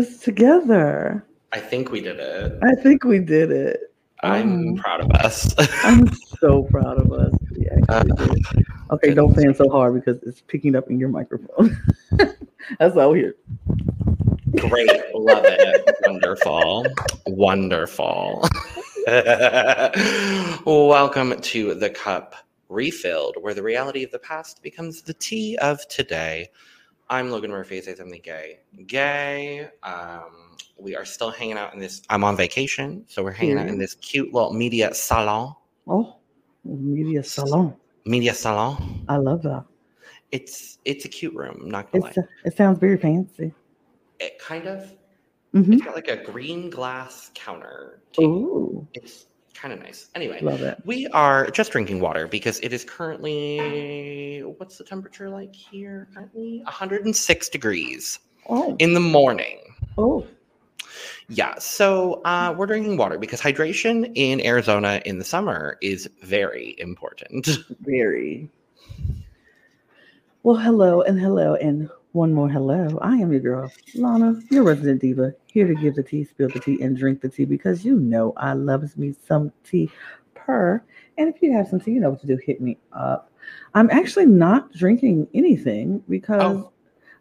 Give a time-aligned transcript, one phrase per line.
[0.00, 1.22] Was together.
[1.52, 2.58] I think we did it.
[2.62, 3.92] I think we did it.
[4.22, 5.54] I'm Um, proud of us.
[5.84, 6.10] I'm
[6.40, 7.34] so proud of us.
[7.54, 8.46] We actually did.
[8.56, 8.66] it.
[8.92, 11.78] Okay, don't fan so hard because it's picking up in your microphone.
[12.78, 13.34] That's all here.
[14.56, 14.90] Great.
[15.14, 15.96] Love it.
[16.06, 16.86] Wonderful.
[17.26, 18.48] Wonderful.
[20.64, 22.34] Welcome to the cup
[22.70, 26.48] refilled, where the reality of the past becomes the tea of today.
[27.10, 27.78] I'm Logan Murphy.
[27.78, 28.60] I say something gay.
[28.86, 29.68] Gay.
[29.82, 32.02] Um, we are still hanging out in this.
[32.08, 35.56] I'm on vacation, so we're hanging out in this cute little media salon.
[35.88, 36.16] Oh,
[36.64, 37.74] media salon.
[38.06, 39.04] Media salon.
[39.08, 39.64] I love that.
[40.30, 41.58] It's it's a cute room.
[41.62, 42.24] I'm not gonna It's lie.
[42.44, 43.52] it sounds very fancy.
[44.20, 44.94] It kind of.
[45.52, 48.02] hmm It's got like a green glass counter.
[48.12, 48.32] table.
[48.36, 49.26] Ooh, It's
[49.60, 50.08] kind of nice.
[50.14, 50.78] Anyway, love it.
[50.84, 56.08] we are just drinking water because it is currently what's the temperature like here?
[56.14, 59.58] Currently 106 degrees Oh, in the morning.
[59.98, 60.26] oh,
[61.28, 66.74] Yeah, so uh, we're drinking water because hydration in Arizona in the summer is very
[66.78, 67.48] important.
[67.80, 68.50] very.
[70.42, 72.98] Well, hello and hello and one more hello.
[73.00, 76.60] I am your girl, Lana, your resident diva, here to give the tea, spill the
[76.60, 79.90] tea, and drink the tea because you know I loves me some tea
[80.34, 80.82] per.
[81.18, 82.36] And if you have some tea, you know what to do.
[82.44, 83.30] Hit me up.
[83.74, 86.72] I'm actually not drinking anything because Oh.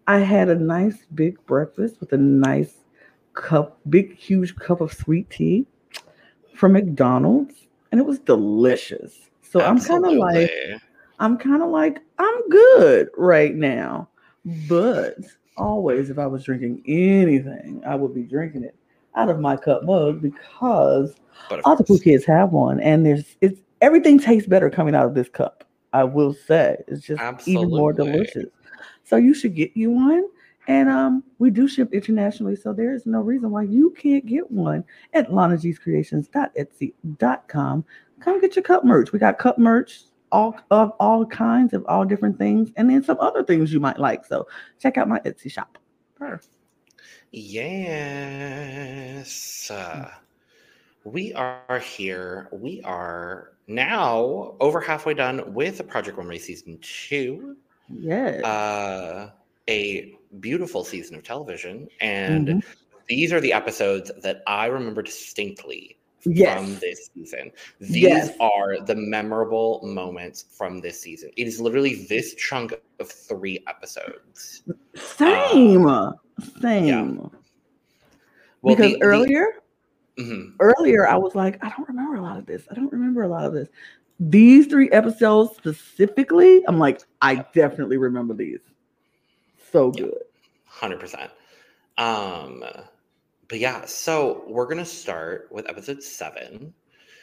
[0.08, 2.74] I had a nice big breakfast with a nice
[3.34, 5.68] cup, big, huge cup of sweet tea
[6.56, 9.30] from McDonald's, and it was delicious.
[9.42, 10.52] So I'm kind of like,
[11.20, 14.10] I'm kind of like, I'm good right now.
[14.68, 15.18] But
[15.58, 18.76] always, if I was drinking anything, I would be drinking it
[19.16, 21.16] out of my cup mug because
[21.64, 25.16] all the cool kids have one, and there's it's everything tastes better coming out of
[25.16, 25.64] this cup.
[25.94, 28.46] I will say it's just even more delicious.
[29.04, 30.28] So you should get you one.
[30.68, 34.52] And um, we do ship internationally, so there is no reason why you can't get
[34.52, 34.84] one
[35.14, 37.86] at lanagcreations.etsy.com.
[38.20, 39.12] Come get your cup merch.
[39.12, 40.02] We got cup merch,
[40.32, 44.00] all of all kinds of all different things, and then some other things you might
[44.00, 44.26] like.
[44.26, 44.48] So
[44.80, 45.78] check out my Etsy shop.
[47.32, 48.12] Yes.
[49.72, 50.10] Uh,
[51.04, 52.50] we are here.
[52.52, 57.56] We are now over halfway done with Project Runway Season 2.
[58.00, 58.44] Yes.
[58.44, 59.30] Uh,
[59.70, 61.88] a beautiful season of television.
[62.02, 62.64] And Mhm.
[63.08, 66.58] these are the episodes that I remember distinctly Yes.
[66.64, 67.52] from this season.
[67.80, 68.38] These Yes.
[68.40, 71.32] are the memorable moments from this season.
[71.38, 74.64] It is literally this chunk of three episodes.
[74.96, 75.88] Same.
[76.62, 77.18] Same.
[78.62, 79.46] Well, because the- the- earlier,
[80.18, 80.56] Mhm.
[80.60, 82.68] earlier I was like, I don't remember a lot of this.
[82.70, 83.70] I don't remember a lot of this.
[84.20, 88.60] These three episodes specifically, I'm like, I definitely remember these.
[89.72, 90.04] So Yeah.
[90.04, 90.24] good.
[90.66, 91.32] Hundred percent.
[91.98, 92.64] Um,
[93.50, 96.74] but yeah, so we're gonna start with episode seven.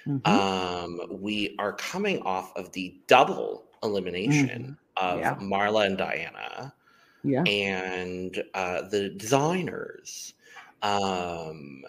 [0.07, 0.27] Mhm.
[0.27, 5.21] Um, we are coming off of the double elimination of Mm-hmm.
[5.21, 5.35] Yeah.
[5.37, 6.73] Marla and Diana,
[7.25, 7.43] yeah.
[7.45, 10.35] and uh, the designers
[10.83, 11.83] um,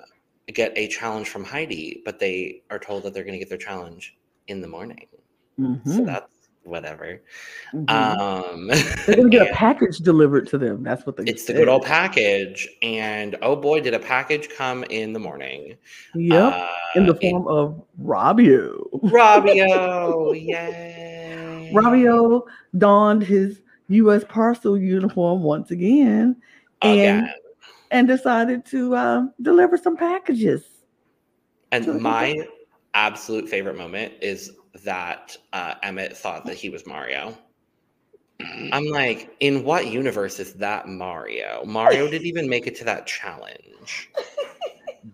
[0.48, 4.18] get a challenge from Heidi, but they are told that they're gonna get their challenge
[4.48, 5.08] in the morning.
[5.58, 6.06] So Mhm.
[6.06, 6.32] that's
[6.68, 7.22] whatever.
[7.74, 7.90] Mhm.
[7.90, 8.68] Um,
[9.06, 10.84] They're gonna get a package delivered to them.
[10.84, 11.24] That's what they.
[11.24, 15.76] It's the good old package, and oh boy, did a package come in the morning.
[16.16, 16.54] Yep.
[16.54, 18.90] Uh, in the it- form of Rabio.
[19.04, 21.72] Robbio, yay!
[21.74, 22.44] Rabio
[22.78, 24.24] donned his U.S.
[24.28, 26.36] parcel uniform once again
[26.82, 27.34] and again,
[27.92, 30.64] and decided to um, deliver some packages.
[31.72, 32.36] and my
[32.94, 34.52] absolute favorite moment is
[34.84, 37.38] that uh, Emmett thought that he was Mario.
[38.72, 41.64] I'm like, in what universe is that Mario?
[41.66, 44.10] Mario didn't even make it to that challenge.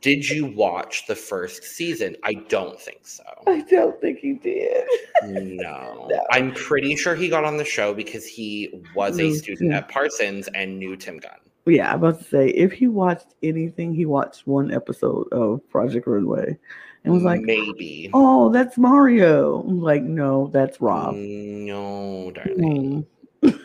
[0.02, 2.18] Did you watch the first season?
[2.24, 3.24] I don't think so.
[3.48, 4.88] I don't think he did.
[5.24, 6.08] No.
[6.10, 6.26] No.
[6.32, 10.50] I'm pretty sure he got on the show because he was a student at Parsons
[10.54, 11.32] and knew Tim Gunn.
[11.66, 16.08] Yeah, I'm about to say if he watched anything, he watched one episode of Project
[16.08, 16.58] Runway
[17.04, 18.10] and was like, maybe.
[18.14, 23.06] "Oh, that's Mario." I'm like, "No, that's Rob." No, darling.
[23.44, 23.60] Mm.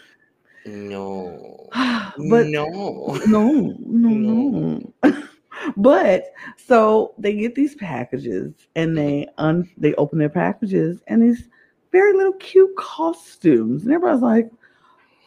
[0.67, 1.69] No.
[2.31, 3.19] but no.
[3.27, 5.23] no, no, no.
[5.77, 11.49] but so they get these packages and they un they open their packages and these
[11.91, 14.51] very little cute costumes and everybody's like,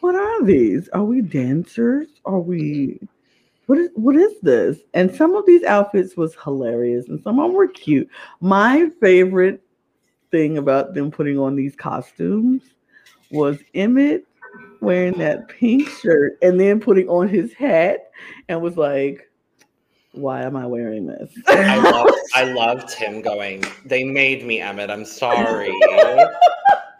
[0.00, 0.88] "What are these?
[0.90, 2.08] Are we dancers?
[2.24, 3.00] Are we?"
[3.72, 4.80] What is what is this?
[4.92, 8.06] And some of these outfits was hilarious and some of them were cute.
[8.42, 9.62] My favorite
[10.30, 12.64] thing about them putting on these costumes
[13.30, 14.26] was Emmett
[14.82, 18.10] wearing that pink shirt and then putting on his hat
[18.50, 19.30] and was like,
[20.12, 21.32] why am I wearing this?
[21.46, 24.90] I love, I loved him going, they made me, Emmett.
[24.90, 25.72] I'm sorry.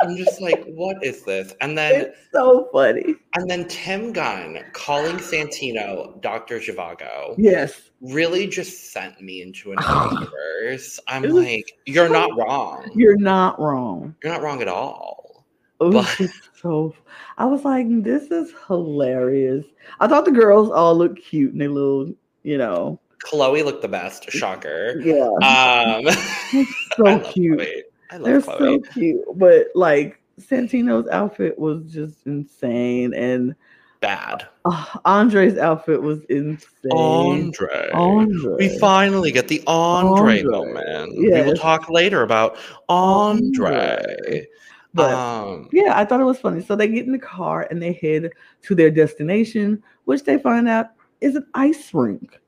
[0.03, 1.55] I'm just like, what is this?
[1.61, 3.15] And then it's so funny.
[3.35, 6.59] And then Tim Gunn calling Santino Dr.
[6.59, 7.35] Zhivago.
[7.39, 7.91] Yes.
[8.01, 10.15] Really just sent me into another
[10.61, 10.99] universe.
[11.07, 12.91] I'm like, you're so, not wrong.
[12.95, 14.17] You're not wrong.
[14.23, 15.47] You're not wrong at all.
[15.81, 16.95] It but, so
[17.39, 19.65] I was like, this is hilarious.
[20.01, 22.13] I thought the girls all looked cute and their little,
[22.43, 23.01] you know.
[23.21, 24.31] Chloe looked the best.
[24.31, 25.01] Shocker.
[25.01, 25.29] Yeah.
[25.43, 26.05] Um
[26.97, 27.59] so cute.
[27.59, 27.83] Chloe.
[28.13, 28.83] I love They're Chloe.
[28.85, 29.25] so cute.
[29.37, 33.55] But like Santino's outfit was just insane and
[34.01, 34.47] bad.
[34.65, 36.93] Uh, Andre's outfit was insane.
[36.93, 37.91] Andre.
[37.95, 38.57] Andre.
[38.59, 40.43] We finally get the Andre, Andre.
[40.43, 41.13] moment.
[41.17, 41.45] Yes.
[41.47, 43.97] We will talk later about Andre.
[43.97, 44.47] Andre.
[44.95, 46.63] But um, yeah, I thought it was funny.
[46.63, 48.31] So they get in the car and they head
[48.63, 50.89] to their destination, which they find out
[51.23, 52.39] is an ice rink.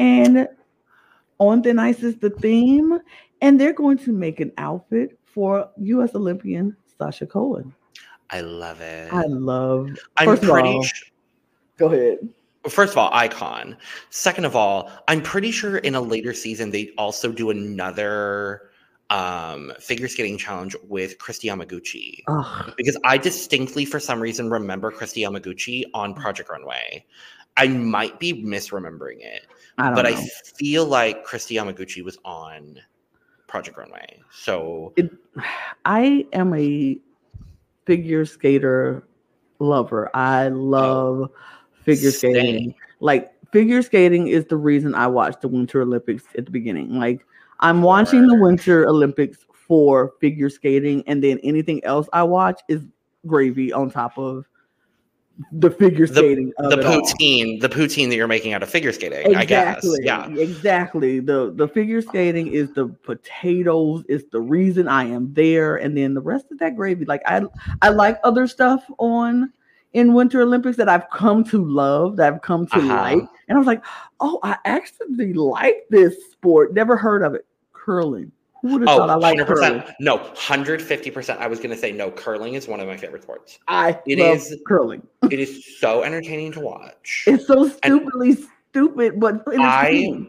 [0.00, 0.48] And
[1.38, 2.98] on thin ice is the theme,
[3.46, 6.14] and they're going to make an outfit for U.S.
[6.14, 7.72] Olympian Sasha Cohen.
[8.30, 9.12] I love it.
[9.12, 9.90] I love.
[10.16, 11.10] I'm first pretty all- sh-
[11.78, 12.18] Go ahead.
[12.68, 13.76] First of all, icon.
[14.10, 18.70] Second of all, I'm pretty sure in a later season they also do another
[19.10, 22.24] um figure skating challenge with Kristi Yamaguchi.
[22.26, 27.04] Ugh, Because I distinctly, for some reason, remember Kristi Yamaguchi on Project Runway.
[27.56, 29.46] I might be misremembering it,
[29.78, 30.10] I but know.
[30.10, 30.28] I
[30.58, 32.80] feel like Kristi Yamaguchi was on
[33.46, 34.20] Project Runway.
[34.32, 34.94] So
[35.84, 36.98] I am a
[37.84, 39.06] figure skater
[39.58, 40.10] lover.
[40.14, 41.30] I love
[41.84, 42.34] figure Same.
[42.34, 42.74] skating.
[43.00, 46.98] Like figure skating is the reason I watched the Winter Olympics at the beginning.
[46.98, 47.24] Like
[47.60, 52.82] I'm watching the Winter Olympics for figure skating, and then anything else I watch is
[53.26, 54.44] gravy on top of
[55.52, 56.52] the figure The- skating.
[56.58, 57.00] of the it all.
[57.02, 59.84] poutine, the poutine that you're making out of figure skating, I guess.
[59.84, 59.98] Exactly.
[60.04, 60.28] Yeah.
[60.30, 61.20] Exactly.
[61.20, 65.76] The the figure skating is the potatoes, is the reason I am there.
[65.76, 67.04] And then the rest of that gravy.
[67.04, 67.42] Like I
[67.82, 69.52] I like other stuff on
[69.92, 72.86] in Winter Olympics that I've come to love, that I've come to Uh-huh.
[72.88, 73.18] like.
[73.48, 73.82] And I was like,
[74.20, 76.74] oh, I actually like this sport.
[76.74, 77.46] Never heard of it.
[77.72, 78.32] Curling.
[78.66, 79.82] Who would have Oh, thought I like curling?
[80.00, 81.38] No, 150%.
[81.38, 83.58] I was going to say, no, curling is one of my favorite sports.
[83.68, 85.06] I It love is- curling.
[85.30, 87.24] It is so entertaining to watch.
[87.26, 88.36] It's so stupidly
[88.70, 90.28] stupid, but I.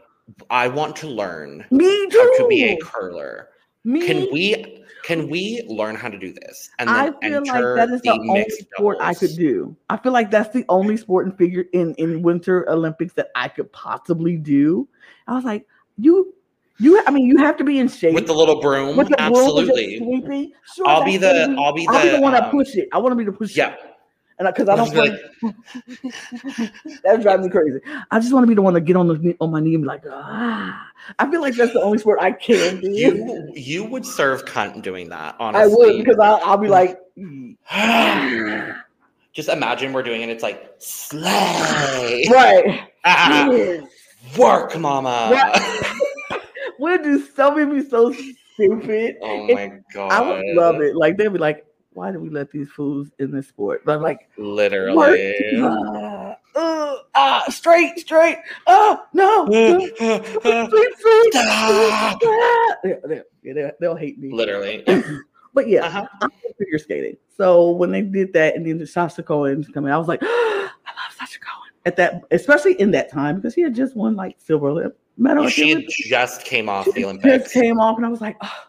[0.49, 2.17] I want to learn Me too.
[2.19, 3.49] how to be a curler.
[3.85, 6.69] Me Can we can we learn how to do this?
[6.79, 9.73] And I feel like that is the, the only sport I could do.
[9.89, 13.47] I feel like that's the only sport in figure in in Winter Olympics that I
[13.47, 14.85] could possibly do.
[15.27, 15.65] I was like,
[15.97, 16.33] you,
[16.79, 17.01] you.
[17.05, 18.95] I mean, you have to be in shape with the little broom.
[18.97, 19.97] The broom, Absolutely.
[19.97, 20.51] sweeping.
[20.75, 22.87] Sure, I'll be the I'll be the, I'll be the one that um, push it.
[22.91, 23.55] I want to be the push.
[23.55, 23.75] Yeah.
[24.39, 25.09] and because I I'll don't play,
[27.03, 27.79] that drives me crazy.
[28.11, 29.83] I just want to be the one to get on the on my knee and
[29.83, 30.83] be like, ah.
[31.19, 32.91] I feel like that's the only sport I can do.
[32.91, 35.63] You you would serve cunt doing that, honestly.
[35.63, 36.99] I would because I'll, I'll be like,
[39.33, 40.29] Just imagine we're doing it.
[40.29, 42.25] It's like slay.
[42.31, 42.87] right.
[43.05, 43.87] Ah, Yes.
[44.35, 45.29] work, mama.
[45.31, 46.01] Right.
[46.87, 48.13] We'll do so many be so
[48.53, 49.17] stupid.
[49.21, 50.11] Oh my god.
[50.11, 50.95] I would love it.
[50.95, 53.83] Like they'd be like, why do we let these fools in this sport?
[53.85, 54.29] But I'm like.
[54.37, 55.57] Literally.
[55.61, 56.33] Uh,
[57.13, 58.37] uh, straight, straight.
[58.67, 59.45] Oh no.
[59.45, 59.79] no.
[59.79, 61.33] Sweep, sweep.
[61.33, 62.19] Stop.
[62.23, 63.21] Yeah, they-
[63.53, 64.31] they- they'll hate me.
[64.31, 64.83] Literally.
[65.53, 66.05] But yeah, Uh-huh.
[66.21, 66.29] I'm
[66.59, 67.17] figure skating.
[67.35, 70.29] So when they did that and then the Sasha Cohen coming, I was like, I
[70.29, 70.76] love Sasha Cohen
[71.87, 75.47] at that, especially in that time because he had just won like silver medal.
[75.49, 75.95] She Olympics.
[76.07, 78.63] just came off the just came off, and I was like, oh,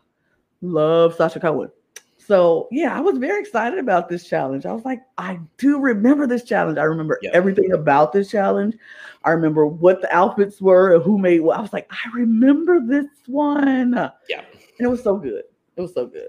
[0.63, 1.71] love Sasha Cohen.
[2.17, 4.67] So yeah, I was very excited about this challenge.
[4.67, 6.79] I was like, I do remember this challenge.
[6.79, 7.31] I remember Yeah.
[7.33, 8.77] everything about this challenge.
[9.25, 11.59] I remember what the outfits were and who made what.
[11.59, 13.95] I was like, I remember this one.
[14.29, 14.45] Yeah.
[14.79, 15.43] And it was so good.
[15.77, 16.29] It was so good.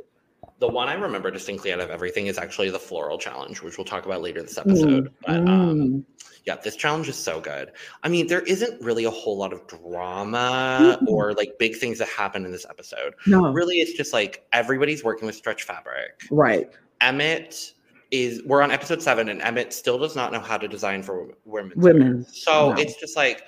[0.60, 3.86] The one I remember distinctly out of everything is actually the floral challenge, which we'll
[3.86, 5.14] talk about later this Mm, episode.
[5.26, 6.04] But um, mm.
[6.46, 7.72] Yeah, this challenge is so good.
[8.04, 11.08] I mean, there isn't really a whole lot of drama Mm-mm.
[11.08, 13.14] or like big things that happen in this episode.
[13.28, 16.22] no, Really, it's just like everybody's working with stretch fabric.
[16.32, 16.70] right.
[17.02, 17.74] Emmett
[18.12, 21.30] is we're on episode seven, and Emmett still does not know how to design for
[21.46, 21.74] women.
[21.76, 22.26] Women.
[22.26, 22.82] So No.
[22.82, 23.44] it's just like,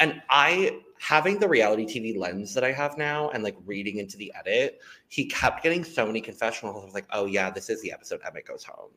[0.00, 4.16] and I having the reality TV lens that I have now and like reading into
[4.16, 6.82] the edit, he kept getting so many confessionals.
[6.82, 8.90] I was like, oh yeah, this is the episode Emmett goes home.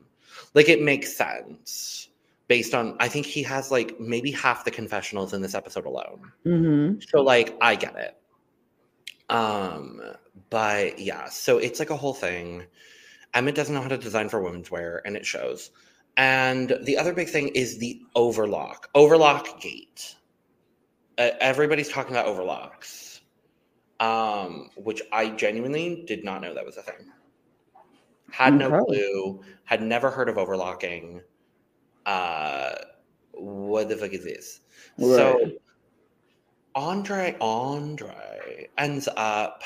[0.54, 2.07] Like it makes sense
[2.48, 6.32] based on I think he has like maybe half the confessionals in this episode alone.
[6.44, 8.16] hmm So like I get it.
[9.30, 10.00] Um,
[10.50, 12.64] but yeah, so it's like a whole thing.
[13.34, 15.70] Emmett doesn't know how to design for women's wear, and it shows.
[16.16, 20.16] And the other big thing is the overlock, overlock gate.
[21.18, 23.20] Uh, everybody's talking about overlocks,
[24.00, 27.12] um, which I genuinely did not know that was a thing.
[28.30, 29.42] Had no clue.
[29.64, 31.22] Had never heard of overlocking.
[32.08, 32.74] Uh,
[33.32, 34.60] what the fuck is this?
[34.98, 35.52] So
[36.74, 39.62] Andre Andre ends up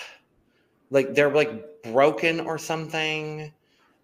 [0.90, 3.52] like they're like broken or something.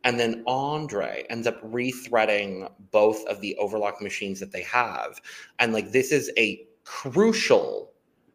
[0.04, 5.21] And then Andre ends up rethreading both of the overlock machines that they have.
[5.59, 7.90] And like this is a crucial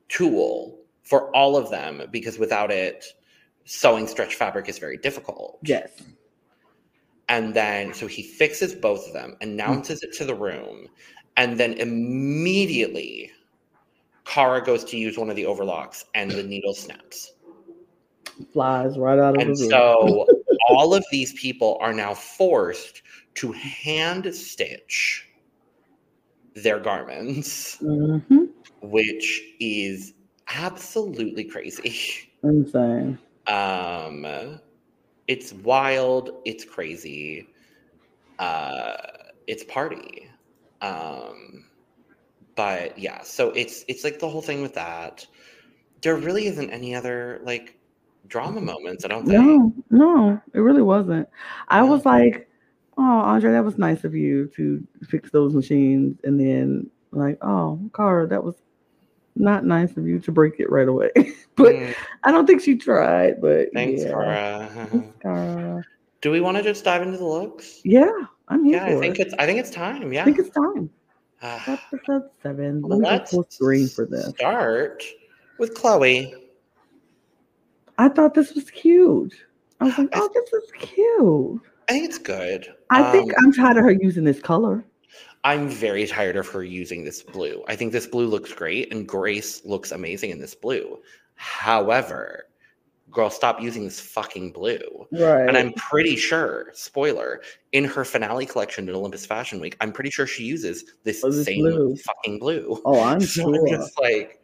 [0.09, 3.05] tool for all of them because without it,
[3.63, 5.59] sewing stretch fabric is very difficult.
[5.63, 5.89] Yes.
[7.29, 10.87] And then, so he fixes both of them, announces it to the room,
[11.37, 13.31] and then immediately
[14.25, 17.33] Kara goes to use one of the overlocks and the needle snaps.
[18.51, 19.69] Flies right out of And the room.
[19.69, 20.27] so
[20.69, 23.01] all of these people are now forced
[23.35, 25.27] to hand stitch
[26.55, 28.17] their garments, hmm
[28.81, 30.13] which is
[30.49, 31.95] absolutely crazy.
[32.43, 33.17] Insane.
[33.47, 34.59] Um,
[35.27, 36.31] it's wild.
[36.45, 37.47] It's crazy.
[38.39, 38.95] Uh,
[39.47, 40.29] it's party.
[40.81, 41.65] Um,
[42.55, 45.25] but yeah, so it's it's like the whole thing with that.
[46.01, 47.77] There really isn't any other like
[48.27, 49.05] drama moments.
[49.05, 49.39] I don't think.
[49.39, 51.27] No, no, it really wasn't.
[51.69, 51.87] I No.
[51.87, 52.49] was like,
[52.97, 56.17] oh, Andre, that was nice of you to fix those machines.
[56.23, 58.55] And then, like, oh, Kara, that was
[59.35, 61.11] not nice of you to break it right away.
[61.55, 63.41] but Mm, I don't think she tried.
[63.41, 64.09] But thanks, yeah.
[64.09, 65.13] Kara.
[65.21, 65.83] Kara.
[66.21, 67.81] Do we want to just dive into the looks?
[67.83, 68.09] Yeah,
[68.47, 69.27] I'm here Yeah, I think it.
[69.27, 70.13] it's I think it's time.
[70.13, 70.21] Yeah.
[70.21, 70.89] I think it's time.
[71.41, 72.81] Ah, Episode seven.
[72.81, 74.27] Let me go let's full screen for this.
[74.29, 75.03] start
[75.59, 76.33] with Chloe.
[77.97, 79.33] I thought this was cute.
[79.81, 81.61] I was like, oh, this is cute.
[81.89, 82.73] I think it's good.
[82.89, 84.85] I think Um, I'm tired of her using this color.
[85.43, 87.63] I'm very tired of her using this blue.
[87.67, 90.99] I think this blue looks great, and Grace looks amazing in this blue.
[91.35, 92.45] However,
[93.11, 95.05] girl, stop using this fucking blue.
[95.11, 95.47] Right.
[95.47, 97.41] And I'm pretty sure, spoiler,
[97.73, 101.29] in her finale collection at Olympus Fashion Week, I'm pretty sure she uses this Oh,
[101.29, 101.95] this same blue.
[101.97, 102.81] fucking blue.
[102.85, 103.67] oh, I'm so I'm sure.
[103.67, 104.39] just like,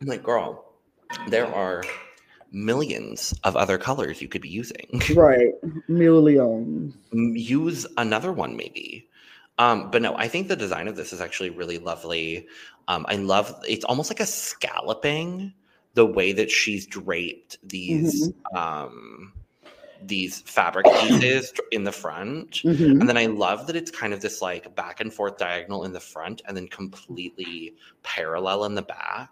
[0.00, 0.72] I'm like, girl,
[1.28, 1.84] there are
[2.52, 5.00] millions of other colors you could be using.
[5.14, 5.52] Right.
[5.88, 6.94] Millions.
[7.12, 9.06] Use another one maybe
[9.60, 12.46] um but no i think the design of this is actually really lovely.
[12.88, 15.52] Um i love it's almost like a scalloping
[15.94, 19.32] the way that she's draped these um
[20.02, 22.62] these fabric pieces in the front.
[22.64, 22.98] Mhm.
[23.00, 25.92] and then i love that it's kind of this like back and forth diagonal in
[25.92, 29.30] the front and then completely parallel in the back.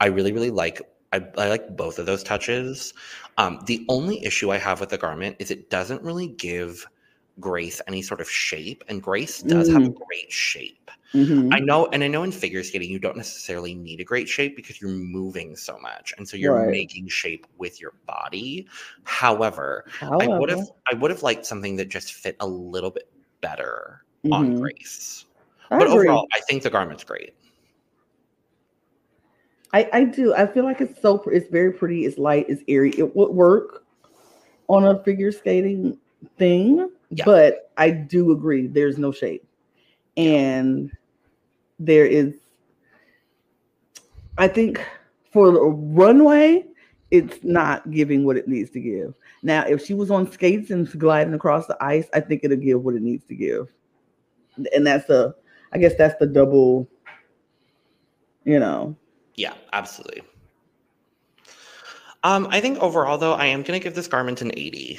[0.00, 0.80] I really really like
[1.12, 2.92] I, I like both of those touches.
[3.38, 6.86] Um, the only issue I have with the garment is it doesn't really give
[7.40, 10.90] Grace any sort of shape, and Grace does have a great shape.
[11.14, 11.50] Mhm.
[11.52, 14.56] I know, and I know in figure skating you don't necessarily need a great shape
[14.56, 16.70] because you're moving so much, and so you're Right.
[16.70, 18.66] making shape with your body.
[19.04, 23.10] However, I would have I would have liked something that just fit a little bit
[23.40, 24.60] better on mhm.
[24.60, 25.26] Grace.
[25.70, 26.08] I But agree.
[26.08, 27.34] overall, I think the garment's great.
[29.72, 30.34] I, I do.
[30.34, 31.22] I feel like it's so.
[31.26, 32.06] It's very pretty.
[32.06, 32.46] It's light.
[32.48, 32.92] It's airy.
[32.96, 33.84] It would work
[34.68, 35.98] on a figure skating
[36.38, 37.24] thing, Yeah.
[37.24, 38.66] but I do agree.
[38.66, 39.44] There's no shape,
[40.16, 40.90] and
[41.78, 42.34] there is.
[44.36, 44.80] I think
[45.32, 46.64] for the runway,
[47.10, 49.14] it's not giving what it needs to give.
[49.42, 52.82] Now, if she was on skates and gliding across the ice, I think it'll give
[52.82, 53.68] what it needs to give,
[54.74, 55.34] and that's the.
[55.72, 56.88] I guess that's the double.
[58.44, 58.96] You know.
[59.34, 60.22] Yeah, absolutely.
[62.24, 64.98] Um, I think overall, though, I am going to give this garment an 80.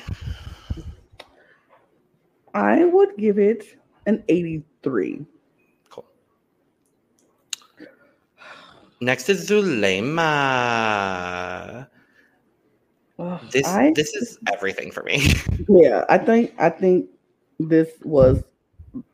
[2.53, 3.65] I would give it
[4.05, 5.25] an 83.
[5.89, 6.05] Cool.
[9.01, 10.27] Next is Zulema.
[13.51, 15.33] This I, this is everything for me.
[15.69, 17.09] yeah, I think I think
[17.59, 18.41] this was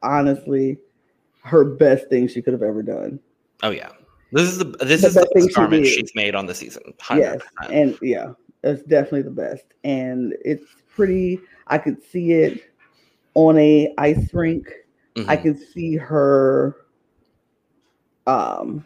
[0.04, 0.78] honestly
[1.44, 3.20] her best thing she could have ever done.
[3.64, 3.90] oh yeah,
[4.32, 5.92] this is the this The is the best she garment did.
[5.94, 6.94] she's made on the season.
[7.16, 7.72] Yes, 100%.
[7.72, 11.40] and yeah, it's definitely the best, and it's pretty.
[11.68, 12.62] I could see it
[13.36, 14.68] on a ice rink.
[15.28, 15.42] I Mhm.
[15.42, 16.76] can see her.
[18.28, 18.84] Um,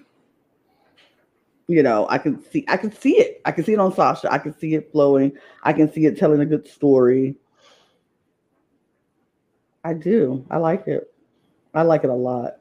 [1.67, 3.41] you know, I can see, I can see it.
[3.45, 4.31] I can see it on Sasha.
[4.31, 5.31] I can see it flowing.
[5.63, 7.35] I can see it telling a good story.
[9.83, 10.45] I do.
[10.49, 11.13] I like it.
[11.73, 12.57] I like it a lot.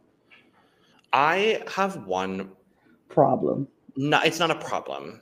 [1.12, 2.52] I have one.
[3.08, 3.66] Problem.
[3.96, 5.20] No, it's not a problem.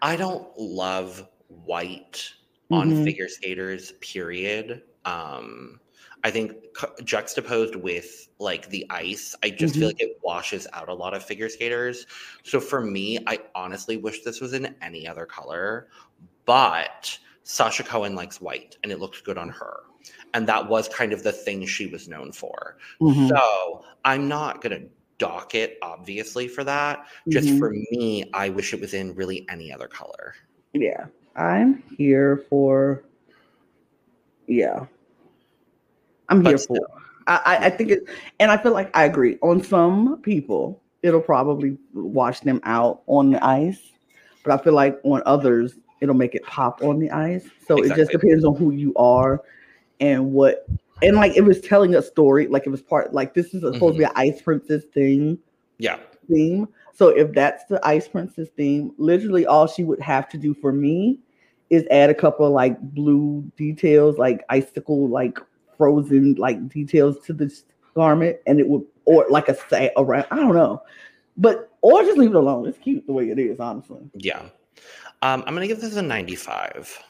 [0.00, 2.32] I don't love white
[2.70, 3.04] on Mhm.
[3.04, 5.80] figure skaters period um
[6.24, 6.52] i think
[7.04, 9.78] juxtaposed with like the ice i just Mhm.
[9.78, 12.06] feel like it washes out a lot of figure skaters
[12.42, 15.88] so for me i honestly wish this was in any other color
[16.44, 19.84] but sasha cohen likes white and it looks good on her
[20.34, 23.28] and that was kind of the thing she was known for Mhm.
[23.28, 24.80] so i'm not gonna
[25.18, 27.58] dock it obviously for that just Mhm.
[27.58, 30.34] for me i wish it was in really any other color
[30.74, 33.02] Yeah, I'm here for.
[34.46, 34.84] Yeah,
[36.28, 36.76] I'm But here still.
[36.76, 37.02] for.
[37.26, 38.04] I, I I think it,
[38.38, 39.38] and I feel like I agree.
[39.42, 43.80] On some people, it'll probably wash them out on the ice,
[44.44, 47.46] but I feel like on others, it'll make it pop on the ice.
[47.66, 49.42] So it just depends on who you are
[50.00, 50.66] and what.
[51.02, 53.94] And like it was telling a story, like it was part like this is supposed
[53.94, 54.18] to be mm-hmm.
[54.18, 55.38] an ice princess thing
[55.78, 56.68] yeah theme.
[56.92, 60.72] So if that's the Ice Princess theme, literally all she would have to do for
[60.72, 61.18] me
[61.68, 65.38] is add a couple of like blue details, like icicle, like
[65.76, 67.64] frozen like details to this
[67.94, 70.26] garment, and it would or like a say around.
[70.30, 70.82] I don't know,
[71.36, 72.66] but or just leave it alone.
[72.66, 74.00] It's cute the way it is, honestly.
[74.14, 74.42] Yeah.
[75.22, 77.02] Um, I'm gonna give this a 95.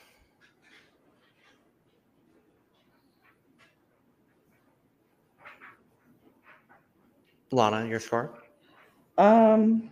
[7.53, 8.33] Lana, your score?
[9.19, 9.91] Um,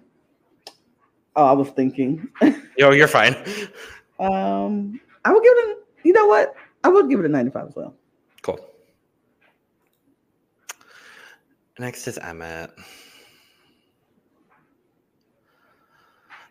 [1.37, 2.29] oh, I was thinking.
[2.79, 3.35] Yo, you're fine.
[4.19, 5.69] um, I would give it.
[5.69, 6.55] A, you know what?
[6.83, 7.95] I would give it a ninety-five as well.
[8.45, 8.61] Cool.
[11.79, 12.71] Next is Emmett.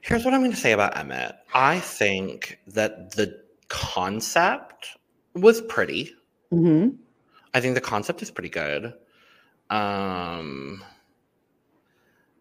[0.01, 1.35] Here's what I'm going to say about Emmett.
[1.53, 4.97] I think that the concept
[5.35, 6.13] was pretty.
[6.49, 6.89] hmm
[7.53, 8.91] I think the concept is pretty good.
[9.69, 10.83] Um,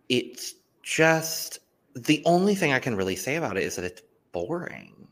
[0.08, 1.58] it's just
[1.94, 4.00] the only thing I can really say about it is that it's
[4.32, 5.08] boring.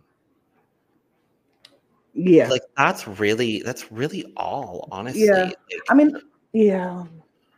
[2.15, 2.49] Yeah.
[2.49, 5.25] Like that's really that's really all, honestly.
[5.27, 5.51] Yeah.
[5.89, 6.17] I mean,
[6.53, 7.05] yeah,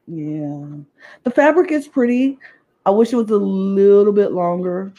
[0.07, 0.67] yeah.
[1.25, 2.39] The fabric is pretty.
[2.85, 4.93] I wish it was a little bit longer.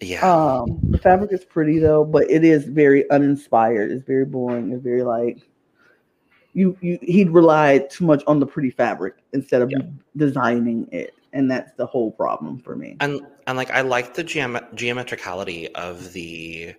[0.00, 0.20] yeah.
[0.28, 3.90] Um, the fabric is pretty though, but it is very uninspired.
[3.92, 4.72] It's very boring.
[4.72, 5.38] It's very like
[6.54, 9.78] you you he'd relied too much on the pretty fabric instead of Yeah.
[10.16, 12.96] designing it, and that's the whole problem for me.
[13.00, 16.74] and and like I like the geom- geometricality of the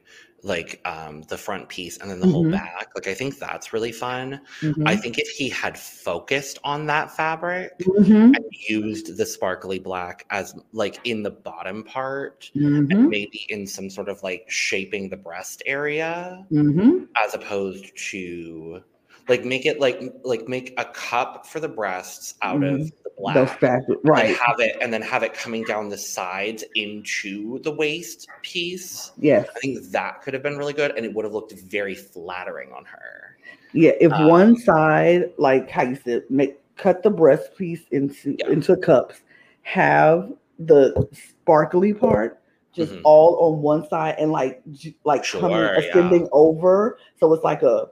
[0.45, 2.51] like um the front piece and then the whole Mhm.
[2.51, 2.89] back.
[2.95, 4.39] Like I think that's really fun.
[4.61, 4.87] Mhm.
[4.87, 8.35] I think if he had focused on that fabric Mhm.
[8.35, 13.89] and used the sparkly black as like in the bottom part and maybe in some
[13.89, 17.07] sort of like shaping the breast area Mhm.
[17.25, 18.81] as opposed to
[19.27, 22.89] like make it like like make a cup for the breasts out of the Mm-hmm.
[23.17, 24.35] Black fabric, and right?
[24.35, 29.47] have it and then have it coming down the sides into the waist piece Yes.
[29.55, 32.71] i think that could have been really good and it would have looked very flattering
[32.73, 33.37] on her
[33.71, 38.35] Yeah, if Um, one side, like how you said, make cut the breast piece into
[38.37, 38.49] Yeah.
[38.49, 39.21] into cups,
[39.61, 42.41] have the sparkly part
[42.73, 43.01] just Mhm.
[43.05, 44.61] all on one side and like
[45.05, 45.89] like coming Sure, yeah.
[45.89, 47.87] ascending over, so it's like a,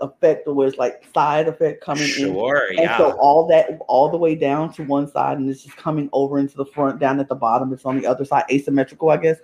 [0.00, 2.34] effect where it's like side effect coming in.
[2.34, 5.62] sure And yeah so all that all the way down to one side, and it's
[5.64, 7.72] just coming over into the front, down at the bottom.
[7.72, 9.38] It's on the other side, asymmetrical, I guess.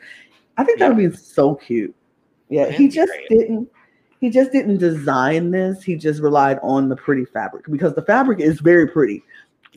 [0.56, 1.94] I think that would be so cute.
[2.48, 3.28] Yeah, he just great.
[3.28, 3.68] didn't.
[4.20, 5.82] He just didn't design this.
[5.82, 9.22] He just relied on the pretty fabric because the fabric is very pretty.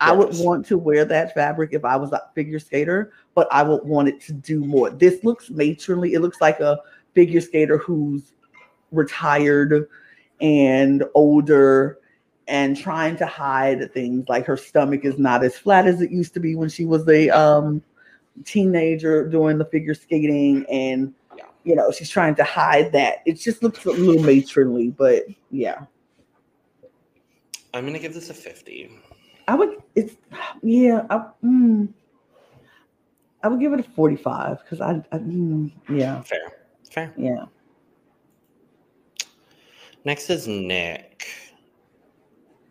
[0.01, 3.63] I would want to wear that fabric if I was a figure skater, but I
[3.63, 4.89] would want it to do more.
[4.89, 6.13] This looks matronly.
[6.13, 6.79] It looks like a
[7.13, 8.31] figure skater who's
[8.91, 9.89] retired
[10.41, 11.99] and older
[12.47, 16.33] and trying to hide things like her stomach is not as flat as it used
[16.33, 17.81] to be when she was a um,
[18.43, 21.13] teenager doing the figure skating and
[21.63, 23.17] you know she's trying to hide that.
[23.25, 25.85] It just looks a little matronly but yeah.
[27.73, 28.89] I'm gonna give this a 50
[29.47, 30.15] i would it's
[30.61, 31.87] yeah I, mm,
[33.43, 36.21] I would give it a 45 because I, I mm, yeah.
[36.21, 36.39] Fair
[36.89, 37.13] fair.
[37.17, 37.45] Yeah
[40.05, 41.27] next is nick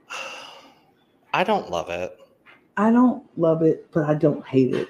[1.32, 2.16] i don't love it
[2.76, 4.88] i don't love it but i don't hate it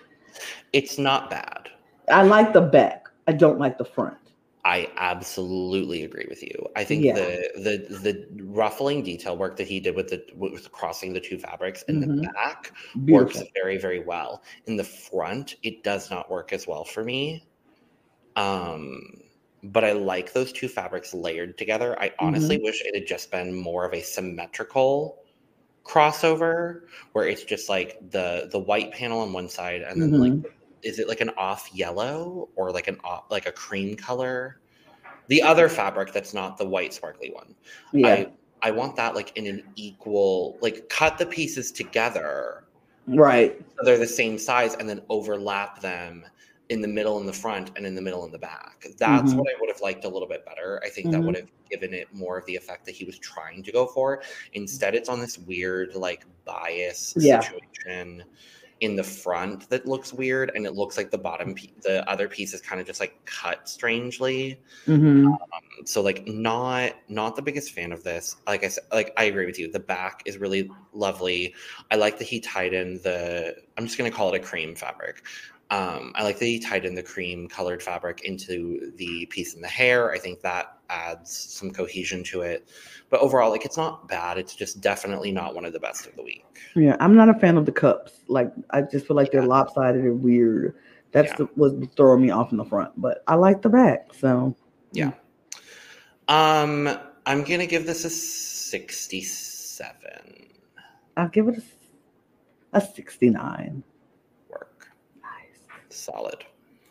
[0.72, 1.68] it's not bad
[2.10, 4.16] i like the back i don't like the front
[4.64, 6.66] I absolutely agree with you.
[6.76, 7.14] I think Yeah.
[7.14, 11.38] the the the ruffling detail work that he did with the with crossing the two
[11.38, 12.34] fabrics in the Mhm.
[12.34, 12.72] back
[13.06, 14.42] beautiful works very very well.
[14.66, 17.46] In the front, it does not work as well for me.
[18.36, 19.00] Um,
[19.62, 22.00] but I like those two fabrics layered together.
[22.00, 22.64] I honestly Mm-hmm.
[22.64, 25.18] wish it had just been more of a symmetrical
[25.84, 30.32] crossover where it's just like the the white panel on one side and then like
[30.32, 30.44] Mhm.
[30.82, 34.60] is it like an off yellow or like an off like a cream color
[35.28, 37.54] The other fabric that's not the white sparkly one.
[37.92, 38.08] Yeah.
[38.08, 42.64] I I want that like in an equal like cut the pieces together
[43.06, 43.56] right.
[43.76, 46.24] so they're the same size and then overlap them
[46.68, 48.86] in the middle and the front and in the middle and the back.
[48.98, 49.38] That's Mhm.
[49.38, 50.80] what I would have liked a little bit better.
[50.84, 51.26] I think that Mhm.
[51.26, 54.22] would have given it more of the effect that he was trying to go for.
[54.52, 57.40] Instead, it's on this weird like bias Yeah.
[57.40, 58.24] situation
[58.80, 62.28] in the front that looks weird and it looks like the bottom pe- the other
[62.28, 65.26] piece is kind of just like cut strangely hmm
[65.84, 69.46] so like not not the biggest fan of this like i said like i agree
[69.46, 71.52] with you the back is really lovely
[71.90, 74.76] i like that he tied in the i'm just going to call it a cream
[74.76, 75.24] fabric
[75.70, 79.60] um i like that he tied in the cream colored fabric into the piece in
[79.60, 82.68] the hair i think that adds some cohesion to it
[83.10, 86.16] but overall like it's not bad it's just definitely not one of the best of
[86.16, 88.12] the week Yeah, I'm not a fan of the cups.
[88.28, 89.48] Like I just feel like they're Yeah.
[89.48, 90.74] lopsided and weird.
[91.12, 91.36] That's Yeah.
[91.46, 94.14] the, was throwing me off in the front, but I like the back.
[94.14, 94.54] So
[94.92, 95.10] yeah
[96.28, 96.88] um
[97.26, 100.00] i'm gonna give this a 67
[101.16, 101.62] I'll give it a,
[102.76, 103.82] a 69.
[105.90, 106.44] Solid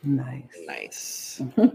[0.04, 0.44] nice.
[0.66, 1.42] Nice.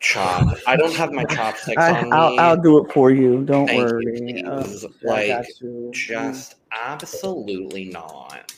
[0.00, 0.56] Chop.
[0.66, 2.10] I don't have my chopsticks I, on me.
[2.12, 3.44] I'll, I'll do it for you.
[3.44, 4.44] Don't Thank you, worry.
[4.44, 4.66] Uh,
[5.02, 5.44] Like.
[5.92, 8.52] Just absolutely not.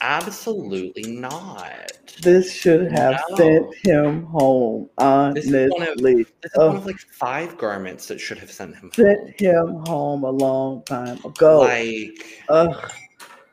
[0.00, 1.92] Absolutely not.
[2.22, 3.36] this should have No.
[3.36, 4.90] sent him home.
[5.34, 6.66] This is one of- Honestly, This is Ugh.
[6.68, 8.90] one of like five garments that should have sent him home.
[8.92, 11.60] sent him home a long time ago.
[11.60, 12.92] Like, Ugh.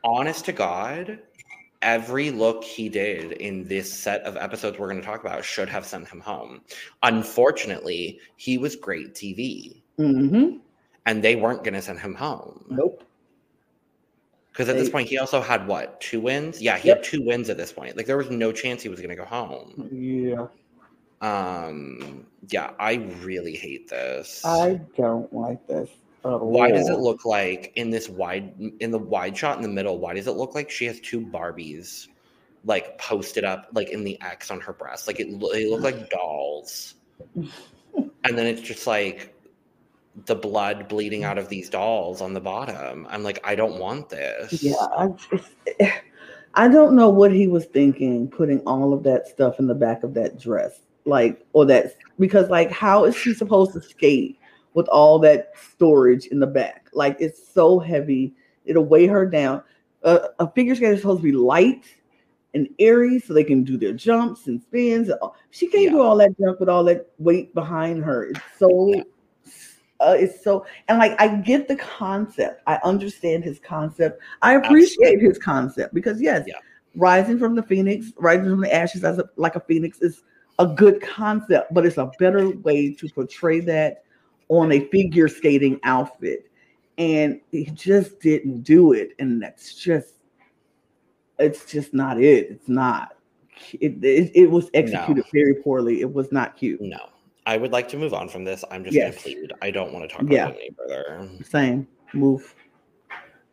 [0.04, 1.18] honest to God,
[1.82, 5.68] every look he did in this set of episodes we're going to talk about should
[5.68, 6.62] have sent him home.
[7.02, 9.82] Unfortunately, he was great TV.
[9.96, 10.56] hmm
[11.04, 13.02] and they weren't going to send him home Nope.
[14.52, 16.98] because at this point he also had what two wins yeah he Yep.
[16.98, 19.16] had two wins at this point like there was no chance he was going to
[19.16, 20.46] go home Yeah.
[21.20, 25.90] um yeah i really hate this I don't like this
[26.24, 29.68] at why does it look like in this wide in the wide shot in the
[29.68, 32.08] middle why does it look like she has two barbies
[32.64, 35.06] like posted up like in the x on her breast?
[35.06, 36.94] Like it they look like dolls.
[37.34, 39.34] And then it's just like
[40.26, 43.06] the blood bleeding out of these dolls on the bottom.
[43.10, 44.62] I'm like i don't want this.
[44.62, 45.08] Yeah, I,
[46.54, 50.02] I don't know what he was thinking putting all of that stuff in the back
[50.02, 54.38] of that dress, like or that because like how is she supposed to skate
[54.74, 56.88] with all that storage in the back?
[56.92, 59.62] Like it's so heavy, it'll weigh her down.
[60.02, 61.84] Uh, a figure skater is supposed to be light
[62.54, 65.10] and airy so they can do their jumps and spins.
[65.50, 68.24] She can't do all that jump with all that weight behind her.
[68.24, 69.02] It's so Yeah.
[70.00, 72.62] uh, it's so and like I get the concept.
[72.66, 74.20] I understand his concept.
[74.42, 76.54] I appreciate his concept because yes, Yeah.
[76.96, 80.22] rising from the phoenix, rising from the ashes as a, like a phoenix is
[80.58, 84.04] a good concept, but it's a better way to portray that
[84.52, 86.50] on a figure skating outfit.
[86.98, 90.16] And he just didn't do it, and that's just
[91.38, 92.50] it's just not it.
[92.50, 93.16] It's not.
[93.80, 96.02] It, it, it was executed very poorly.
[96.02, 96.80] It was not cute.
[96.82, 97.08] No,
[97.46, 98.62] I would like to move on from this.
[98.70, 99.22] I'm just yes.
[99.22, 99.52] plead.
[99.62, 101.28] I don't want to talk about it any further.
[101.44, 102.54] Same move.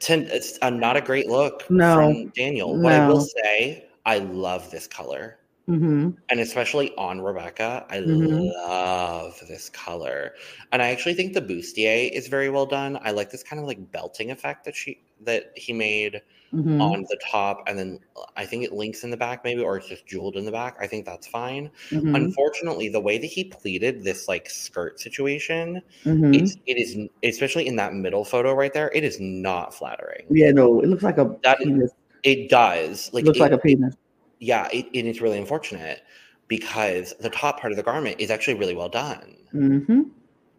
[0.00, 1.96] Ten, it's uh, not a great look No.
[1.96, 2.80] from Daniel.
[2.80, 5.38] What I will say, I love this color.
[5.66, 8.52] Hmm And especially on Rebecca, I Mhm.
[8.56, 10.34] love this color.
[10.72, 12.98] And I actually think the bustier is very well done.
[13.02, 16.20] I like this kind of like belting effect that she that he made
[16.50, 19.62] hmm on the top and then uh, I think it links in the back maybe
[19.62, 20.76] or it's just jeweled in the back.
[20.80, 21.70] I think that's fine.
[21.90, 26.96] hmm Unfortunately, the way that he pleated this like skirt situation, hmm it's it is
[27.22, 30.24] especially in that middle photo right there, it is not flattering.
[30.30, 31.90] Yeah, no, it looks like a That is- penis.
[32.24, 33.10] It does.
[33.12, 33.94] Like looks it- like a penis.
[34.42, 36.02] Yeah, it, it's really unfortunate
[36.48, 39.36] because the top part of the garment is actually really well done.
[39.52, 40.02] hmm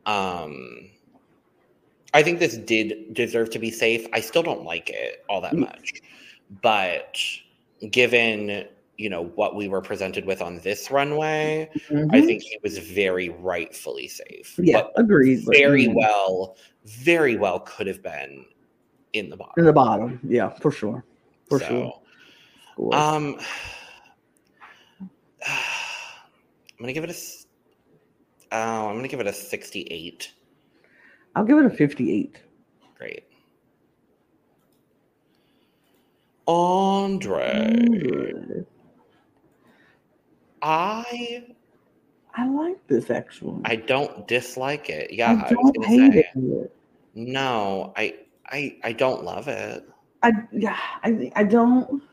[0.05, 0.89] Um
[2.13, 4.07] I think this did deserve to be safe.
[4.13, 5.61] I still don't like it all that Mm.
[5.61, 6.01] much.
[6.61, 7.17] But
[7.89, 8.67] given,
[8.97, 11.69] you know, what we were presented with on this runway,
[12.11, 14.53] I think he was very rightfully safe.
[14.53, 14.65] Mm-hmm.
[14.65, 15.43] Yeah, But agreed.
[15.51, 18.45] very mm, well, very well could have been
[19.13, 19.53] in the bottom.
[19.57, 20.19] in the bottom.
[20.23, 21.03] Yeah, for sure.
[21.49, 22.02] For so, sure.
[22.73, 22.95] Scores.
[22.95, 23.37] Um,
[25.47, 27.15] I'm gonna give it a.
[28.55, 30.31] Oh, I'm gonna give it a 68.
[31.35, 32.41] I'll give it a 58.
[32.97, 33.23] Great.
[36.47, 38.65] Andre, Good.
[40.61, 41.45] I
[42.35, 43.61] I like this actually.
[43.65, 45.11] I don't dislike it.
[45.13, 46.75] Yeah, I I, was don't gonna hate say it.
[47.15, 47.93] no.
[47.95, 48.15] I
[48.47, 49.87] I I don't love it.
[50.21, 52.03] I yeah, I I don't.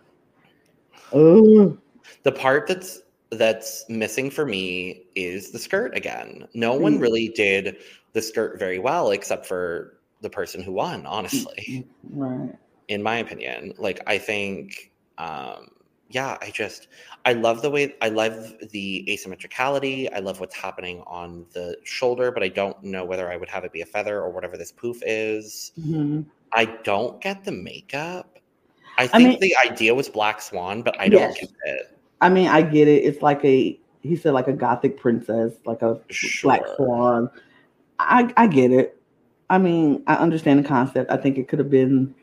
[1.12, 1.76] Oh,
[2.24, 3.00] The part that's
[3.32, 6.48] that's missing for me is the skirt again.
[6.54, 7.00] No one Mm.
[7.00, 7.78] really did
[8.12, 12.56] the skirt very well except for the person who won, honestly, Right.
[12.88, 13.72] in my opinion.
[13.78, 15.68] Like I think um
[16.10, 16.88] yeah, I just
[17.24, 20.08] I love the way I love the asymmetricality.
[20.12, 23.64] I love what's happening on the shoulder, but I don't know whether I would have
[23.64, 25.70] it be a feather or whatever this poof is.
[25.78, 26.26] Mhm.
[26.52, 28.39] I don't get the makeup.
[29.00, 31.40] I I think mean- the idea was Black Swan, but I don't Yes.
[31.40, 31.96] get it.
[32.20, 33.04] I mean, I get it.
[33.04, 36.00] It's like a he said like a gothic princess, like a
[36.42, 37.30] black swan.
[37.98, 39.00] I I get it.
[39.48, 41.10] I mean, I understand the concept.
[41.10, 42.14] I think it could have been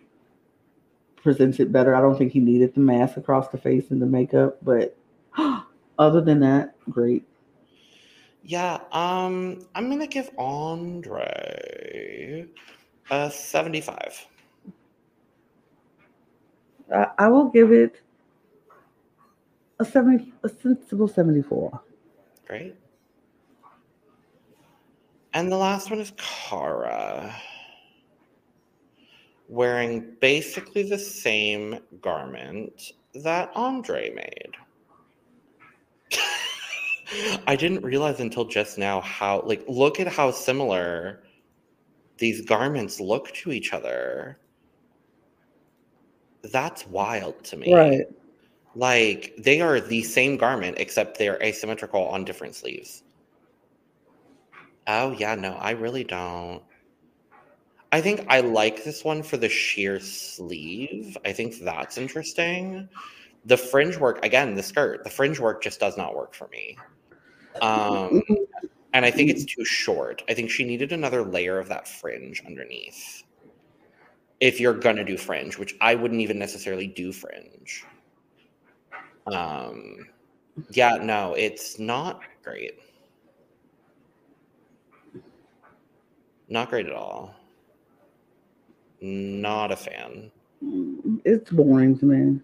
[1.16, 1.96] presented better.
[1.96, 4.96] I don't think he needed the mask across the face and the makeup, but
[6.00, 7.24] other than that, great.
[8.44, 12.46] Yeah, um, I'm gonna give Andre
[13.12, 14.26] a 75.
[16.93, 18.02] I, I will give it
[19.80, 21.82] a seventy, a sensible seventy-four.
[22.45, 22.76] Great.
[25.34, 27.36] And the last one is Kara.
[29.50, 34.56] Wearing basically the same garment that Andre made.
[37.47, 41.23] I didn't realize until just now how, like, look at how similar
[42.17, 44.39] these garments look to each other.
[46.43, 47.73] That's wild to me.
[47.73, 48.06] Right.
[48.76, 53.04] Like they are the same garment except they're asymmetrical on different sleeves.
[54.86, 56.62] Oh yeah, no, I really don't.
[57.91, 61.17] I think I like this one for the sheer sleeve.
[61.26, 62.88] I think that's interesting.
[63.45, 66.78] The fringe work again, the skirt, the fringe work just does not work for me.
[67.62, 68.21] Um
[68.93, 70.23] and I think it's too short.
[70.30, 73.23] I think she needed another layer of that fringe underneath.
[74.39, 77.84] If you're gonna do fringe, which I wouldn't even necessarily do fringe.
[79.26, 80.08] Um,
[80.71, 82.80] yeah, no, it's not great.
[86.50, 87.36] Not great at all.
[89.02, 90.32] Not a fan.
[91.26, 92.39] It's boring to me.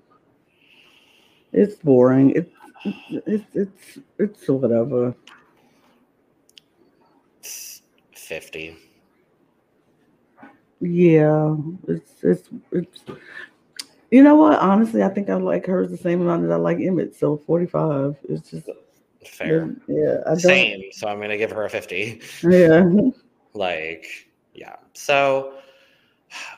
[1.52, 2.32] It's boring.
[2.32, 2.52] It's
[3.26, 5.16] it's it's it's whatever.
[7.40, 7.82] It's
[8.14, 8.76] 50.
[10.84, 11.56] Yeah,
[11.88, 13.04] it's it's it's.
[14.12, 14.60] You know what?
[14.60, 17.16] Honestly, I think I like hers the same amount that I like Emmett.
[17.16, 18.16] So forty-five.
[18.30, 18.70] It's just
[19.28, 19.76] Fair.
[19.88, 20.36] Yeah, I.
[20.36, 20.82] Same.
[20.92, 22.22] So I'm gonna give her a 50.
[22.44, 22.90] Yeah.
[23.56, 24.08] Like,
[24.56, 24.78] yeah.
[24.94, 25.60] So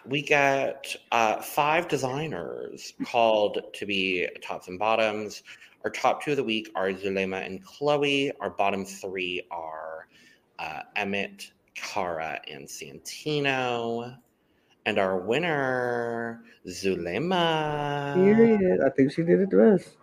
[0.08, 5.44] we get uh, five designers called to be tops and bottoms.
[5.84, 8.32] Our top two of the week are Zulema and Chloe.
[8.40, 10.08] Our bottom three are
[10.58, 14.18] uh, Emmett, Kara, and Santino.
[14.88, 18.14] And our winner, Zulema.
[18.16, 18.82] Period.
[18.86, 19.98] I think she did it the best.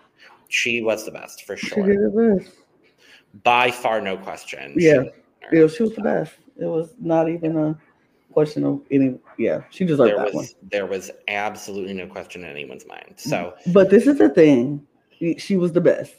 [0.49, 1.85] She was the best for sure.
[1.85, 2.57] She did it best.
[3.45, 4.75] By far, no question.
[4.77, 4.99] Yeah.
[4.99, 5.13] was winner.
[5.53, 6.35] Yeah, she was the best.
[6.59, 7.79] It was not even a
[8.33, 9.19] question of any.
[9.39, 10.47] Yeah, she deserved there that one.
[10.71, 13.15] there was absolutely no question in anyone's mind.
[13.17, 13.73] So mm-hmm.
[13.73, 14.87] But this is the thing.
[15.39, 16.15] She was the best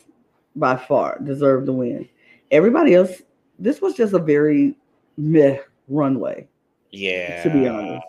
[0.55, 2.07] by far, deserved the win.
[2.51, 3.21] Everybody else,
[3.59, 4.75] this was just a very
[5.17, 6.47] meh runway.
[6.91, 8.05] yeah, To be honest.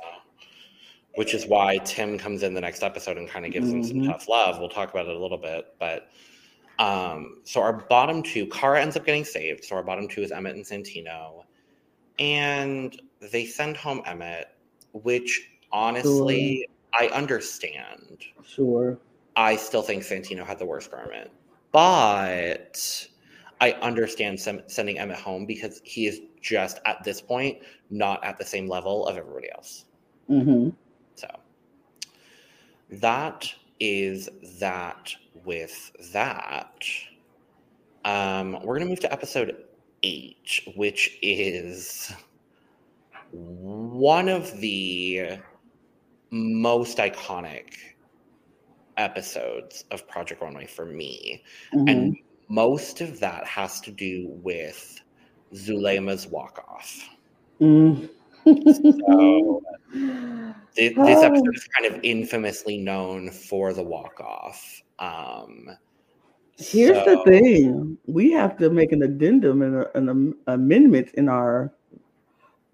[1.16, 4.04] which is why Tim comes in the next episode and kind of gives him some
[4.04, 4.58] tough love.
[4.58, 6.08] We'll talk about it a little bit, but
[6.78, 9.64] um, so our bottom two, Kara ends up getting saved.
[9.64, 11.44] So our bottom two is Emmett and Santino,
[12.18, 14.48] and they send home Emmett,
[14.92, 18.24] which honestly I understand.
[18.46, 18.98] Sure.
[19.36, 21.30] I still think Santino had the worst garment,
[21.72, 23.08] but
[23.64, 27.56] I understand sem- sending Emmett home because he is just at this point
[27.88, 29.86] not at the same level of everybody else.
[30.26, 30.68] hmm
[31.14, 31.28] So
[32.90, 33.50] that
[33.80, 34.28] is
[34.60, 35.14] that
[35.46, 36.84] with that.
[38.04, 39.56] Um, we're gonna move to episode
[40.02, 42.12] eight, which is
[43.30, 45.38] one of the
[46.30, 47.76] most iconic
[48.98, 51.42] episodes of Project Runway for me.
[51.72, 51.88] Mm-hmm.
[51.88, 52.16] And
[52.54, 55.00] most of that has to do with
[55.54, 57.08] Zulema's walk off.
[57.60, 58.08] Mm.
[58.44, 59.62] So
[60.74, 61.22] thi- this Oh.
[61.22, 64.82] episode is kind of infamously known for the walk off.
[64.98, 65.68] Um,
[66.58, 71.72] Here's the thing: we have to make an addendum and a- an amendment in our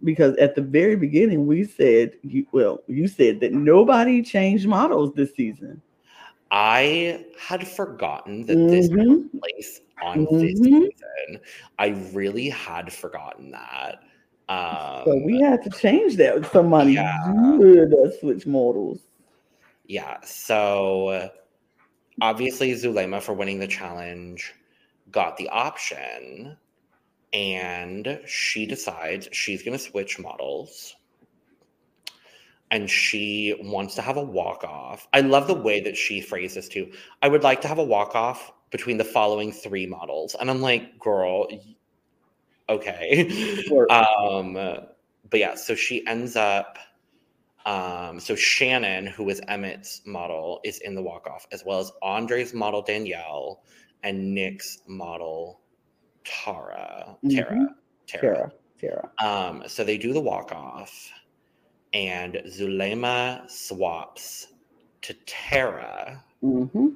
[0.03, 5.13] because at the very beginning we said, you, well, you said that nobody changed models
[5.15, 5.81] this season.
[6.51, 10.65] I had forgotten that this took place on this Mhm.
[10.65, 11.41] season.
[11.79, 14.01] I really had forgotten that.
[14.49, 16.35] Um, So we had to change that.
[16.35, 17.17] With somebody Yeah.
[17.25, 18.99] uh, switch models.
[19.87, 20.21] Yeah.
[20.23, 21.31] So
[22.21, 24.55] obviously Zulema for winning the challenge.
[25.11, 26.57] got the option
[27.33, 30.95] and she decides she's going to switch models
[32.71, 35.09] and she wants to have a walk off.
[35.13, 36.93] I love the way that she phrases too.
[37.23, 40.37] I would like to have a walk off between the following three models.
[40.39, 41.49] And I'm like, girl,
[42.69, 43.29] okay.
[43.67, 43.87] Sure.
[43.91, 46.79] Um, but yeah, so she ends up.
[47.67, 51.93] Um, so Shannon, who is Emmett's model, is in the walk off, as well as
[52.03, 53.63] Andre's model Danielle
[54.03, 55.61] and Nick's model
[56.25, 57.17] Tara.
[57.31, 57.55] Tara.
[57.55, 57.67] Mhm.
[58.07, 58.21] Tara.
[58.21, 59.11] Tara, Tara.
[59.23, 61.11] Um, so they do the walk off,
[61.93, 64.49] and Zulema swaps
[65.03, 66.89] to Tara, Mm-hmm.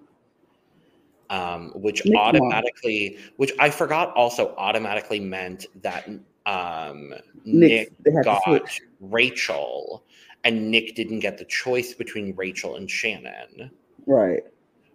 [1.30, 6.08] um, which automatically, which I forgot also automatically meant that
[6.46, 7.12] um,
[7.44, 8.70] Nick, Nick they had to got.
[9.00, 10.02] Rachel,
[10.44, 13.70] and Nick didn't get the choice between Rachel and Shannon.
[14.06, 14.42] Right.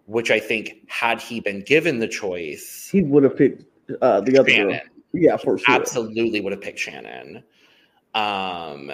[0.05, 3.63] Which I think, had he been given the choice, He would have picked
[4.01, 4.49] uh, the other.
[4.49, 4.81] Shannon
[5.13, 5.75] Yeah, for sure.
[5.75, 7.43] absolutely would have picked Shannon.
[8.15, 8.91] Um,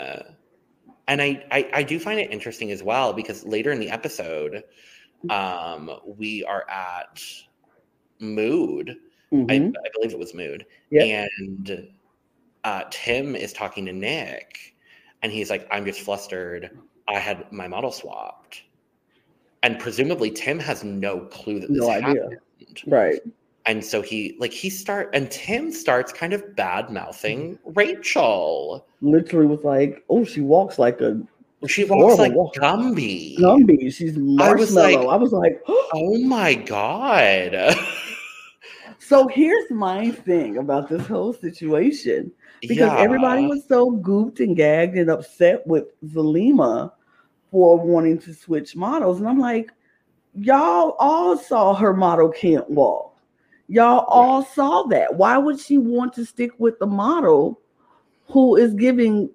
[1.07, 4.63] and I, I I do find it interesting as well because later in the episode,
[5.29, 7.21] um, we are at
[8.19, 8.97] Mood.
[9.33, 9.73] I, Mhm.
[9.85, 11.29] I believe it was Mood, Yep.
[11.37, 11.87] and
[12.63, 14.75] uh, Tim is talking to Nick,
[15.21, 16.77] and he's like, "I'm just flustered.
[17.07, 18.63] I had my model swapped."
[19.63, 22.23] And presumably Tim has no clue that this No idea.
[22.23, 23.19] happened Right.
[23.67, 29.47] And so he like he start and tim starts kind of bad mouthing rachel Literally
[29.47, 31.19] was like, oh, she walks like a
[31.67, 32.53] she walks like walk.
[32.55, 33.91] gumby Gumby.
[33.91, 35.09] She's I was like- marshmallow.
[35.09, 37.75] I was like, oh my god
[38.99, 42.31] so here's my thing about this whole situation.
[42.61, 42.97] Because Yeah.
[42.99, 46.91] everybody was so gooped and gagged and upset with Zulema
[47.51, 49.19] for wanting to switch models.
[49.19, 49.71] And I'm like,
[50.35, 53.14] y'all all saw her model can't walk.
[53.67, 55.15] Y'all all saw that.
[55.15, 57.59] Why would she want to stick with the model
[58.27, 59.29] who is giving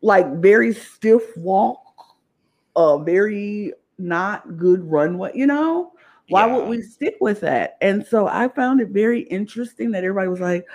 [0.00, 1.82] like very stiff walk,
[2.76, 5.92] a very not good runway, you know?
[6.28, 6.56] Why Yeah.
[6.56, 7.76] would we stick with that?
[7.80, 10.66] And so I found it very interesting that everybody was like,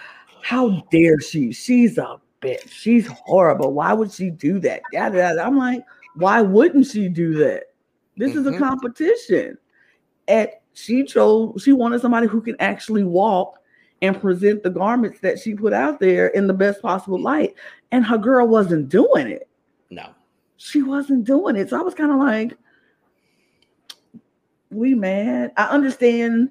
[0.41, 1.51] How dare she?
[1.51, 2.69] She's a bitch.
[2.69, 3.73] She's horrible.
[3.73, 4.82] Why would she do that?
[4.91, 5.41] Yada, yada.
[5.41, 5.84] I'm like,
[6.15, 7.63] why wouldn't she do that?
[8.17, 8.60] This is a Mhm.
[8.60, 9.58] competition.
[10.27, 13.59] And she chose, she wanted somebody who can actually walk
[14.01, 17.55] and present the garments that she put out there in the best possible light.
[17.91, 19.47] And her girl wasn't doing it
[19.89, 20.13] no
[20.63, 21.69] she wasn't doing it.
[21.69, 22.57] So I was kind of like,
[24.71, 25.51] we mad.
[25.57, 26.49] I understand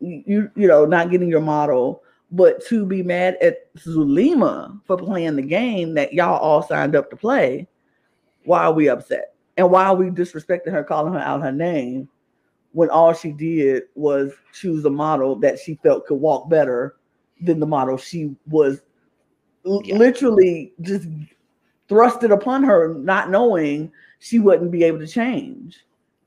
[0.00, 5.36] you, you know, not getting your model, but to be mad at Zulema for playing
[5.36, 7.68] the game that y'all all signed up to play,
[8.44, 9.34] why are we upset?
[9.56, 12.08] And why are we disrespecting her, calling her out her name
[12.72, 16.96] when all she did was choose a model that she felt could walk better
[17.40, 18.82] than the model she was
[19.64, 19.96] Yeah.
[19.96, 21.06] literally just
[21.88, 25.84] thrust it upon her, not knowing she wouldn't be able to change.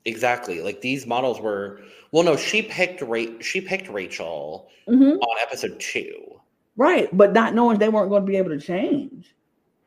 [0.08, 1.81] exactly like these models were
[2.12, 5.17] well no she picked Ra- she picked rachel Mhm.
[5.17, 6.39] on episode two
[6.77, 9.34] Right, but not knowing they weren't going to be able to change.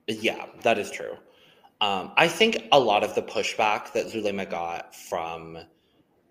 [0.08, 1.12] Yeah, that is true.
[1.82, 5.58] Um, I think a lot of the pushback that Zulema got from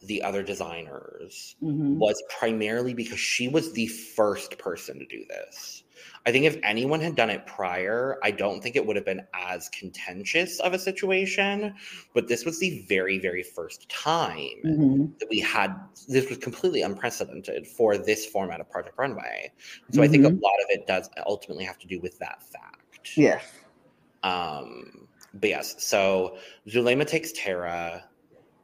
[0.02, 1.98] the other designers Mhm.
[1.98, 5.84] was primarily because she was the first person to do this.
[6.26, 9.26] I think if anyone had done it prior, I don't think it would have been
[9.34, 11.74] as contentious of a situation.
[12.14, 15.20] But this was the very, very first time Mhm.
[15.20, 15.74] that we had
[16.08, 19.52] this was completely unprecedented for this format of Project Runway.
[19.92, 23.18] So I think a lot of it does ultimately have to do with that fact.
[23.18, 23.44] Yes.
[24.24, 28.04] Um, but yes, so Zulema takes Tara.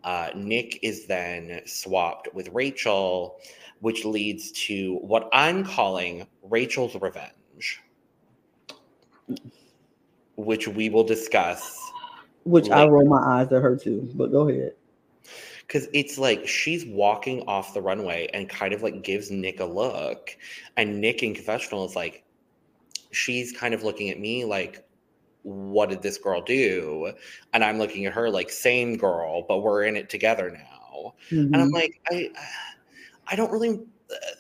[0.04, 3.40] Uh, Nick is then swapped with Rachel,
[3.80, 7.82] which leads to what I'm calling Rachel's revenge,
[10.36, 11.80] which we will discuss
[12.46, 14.74] Which I roll my eyes at her too, but go ahead.
[15.74, 19.66] because it's like she's walking off the runway and kind of like gives Nick a
[19.66, 20.38] look,
[20.78, 22.24] and Nick in confessional is like,
[23.12, 24.86] she's kind of looking at me like,
[25.44, 27.14] what did this girl do?
[27.54, 31.14] And I'm looking at her like, same girl, but we're in it together now.
[31.32, 31.74] And I'm Mhm.
[31.74, 32.30] like, I,
[33.28, 33.80] I don't really.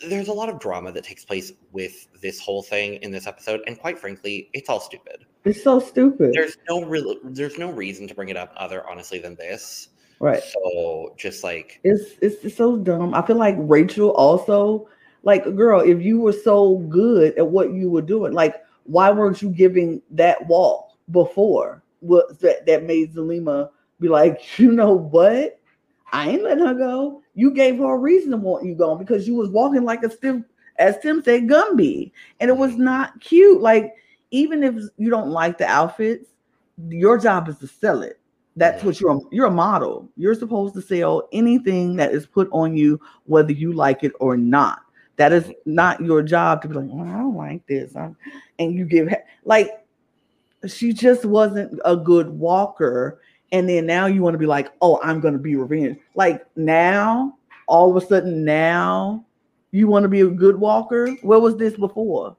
[0.07, 3.61] There's a lot of drama that takes place with this whole thing in this episode,
[3.65, 5.25] and quite frankly, it's all stupid.
[5.45, 6.31] It's so stupid.
[6.33, 9.89] There's no real, there's no reason to bring it up other honestly than this.
[10.19, 10.43] right.
[10.43, 13.13] So just like It's, it's it's so dumb.
[13.13, 14.87] I feel like Rachel also,
[15.23, 19.41] like, girl, if you were so good at what you were doing, like, why weren't
[19.41, 21.83] you giving that walk before?
[21.99, 25.59] What that, that made Zulema be like, you know what?
[26.11, 27.21] I ain't letting her go.
[27.33, 30.11] You gave her a reason to want you gone because you was walking like a
[30.11, 30.43] stiff
[30.77, 32.11] as Tim said, Gumby.
[32.39, 32.83] And it was mm-hmm.
[32.83, 33.61] not cute.
[33.61, 33.93] Like,
[34.31, 36.29] even if you don't like the outfits,
[36.89, 38.19] your job is to sell it.
[38.55, 40.09] That's what you're you're a model.
[40.15, 44.37] You're supposed to sell anything that is put on you, whether you like it or
[44.37, 44.81] not.
[45.15, 47.95] That is not your job to be like, oh, I don't like this.
[47.95, 48.15] I'm,
[48.59, 49.09] and you give
[49.45, 49.82] like
[50.67, 53.21] she just wasn't a good walker.
[53.51, 55.97] And then now you want to be like, oh, I'm gonna be revenge.
[56.15, 57.37] Like now,
[57.67, 59.25] all of a sudden now
[59.71, 61.11] you want to be a good walker.
[61.21, 62.35] Where was this before?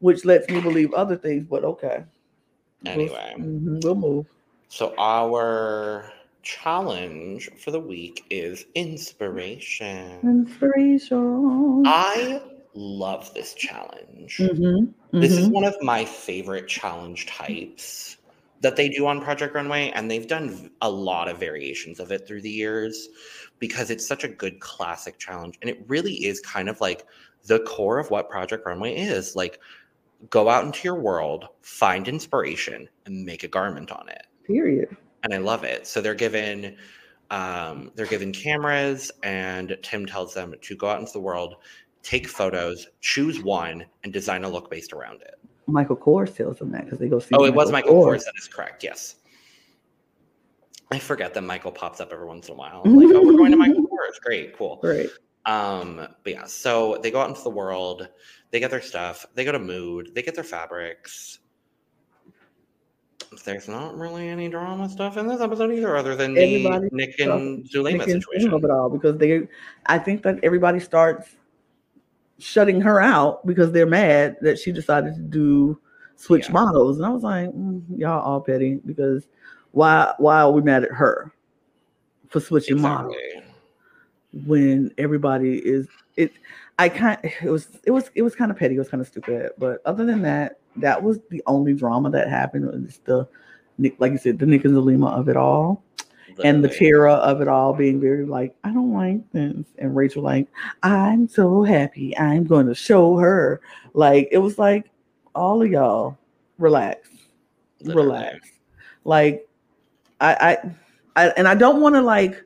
[0.00, 2.04] Which lets me believe other things, but okay.
[2.84, 3.34] We'll- Anyway.
[3.38, 4.26] mhm, we'll move.
[4.68, 6.12] So our
[6.42, 10.18] challenge for the week is inspiration.
[10.22, 11.82] Inspiration.
[11.86, 12.40] I
[12.78, 14.38] love this challenge.
[14.38, 15.52] Mhm, This is mhm.
[15.52, 18.16] one of my favorite challenge types
[18.60, 22.26] that they do on Project Runway, and they've done a lot of variations of it
[22.26, 23.08] through the years
[23.58, 25.58] because it's such a good classic challenge.
[25.62, 27.06] And it really is kind of like
[27.46, 29.36] the core of what Project Runway is.
[29.36, 29.60] Like,
[30.30, 34.26] go out into your world, find inspiration, and make a garment on it.
[34.44, 34.96] period.
[35.24, 35.86] And I love it.
[35.86, 36.76] So they're given
[37.30, 41.56] um, they're given cameras, and Tim tells them to go out into the world,
[42.08, 45.34] take photos, choose one, and design a look based around it.
[45.66, 47.34] Michael Kors tells them that because they go see.
[47.34, 48.24] Oh, it was Michael Kors.
[48.24, 48.82] That is correct.
[48.82, 49.16] Yes.
[50.90, 52.80] I forget that Michael pops up every once in a while.
[52.82, 54.18] I'm like, oh, we're going to Michael Kors.
[54.24, 54.76] Great, cool.
[54.76, 55.10] Great.
[55.44, 58.08] Um, but yeah, so they go out into the world,
[58.50, 61.40] they get their stuff, they go to Mood, they get their fabrics.
[63.44, 67.68] There's not really any drama stuff in this episode either, other than the Nick and
[67.68, 68.54] Zulema Nick and situation.
[68.54, 69.46] It all because they,
[69.86, 71.36] I think that everybody starts
[72.38, 75.78] shutting her out because they're mad that she decided to do
[76.16, 76.52] switch Yeah.
[76.52, 79.28] models, and I was like, mm, y'all all petty because
[79.72, 80.14] why?
[80.18, 81.32] Why are we mad at her
[82.28, 83.16] for switching models?
[84.46, 86.32] When everybody is it
[86.78, 89.06] i kind it was it was it was kind of petty it was kind of
[89.06, 93.26] stupid but other than that that was the only drama that happened was the
[93.78, 95.82] Nick, like you said the Nick and Zulema of it all
[96.44, 96.68] and the.
[96.68, 100.46] Tara of it all being very like i don't like this and rachel like
[100.82, 103.60] i'm so happy i'm going to show her
[103.94, 104.90] like it was like
[105.34, 106.16] all of y'all
[106.58, 107.08] relax
[107.80, 108.08] Literally.
[108.08, 108.48] relax
[109.04, 109.48] like
[110.20, 110.58] I,
[111.16, 112.42] I i and i don't want to like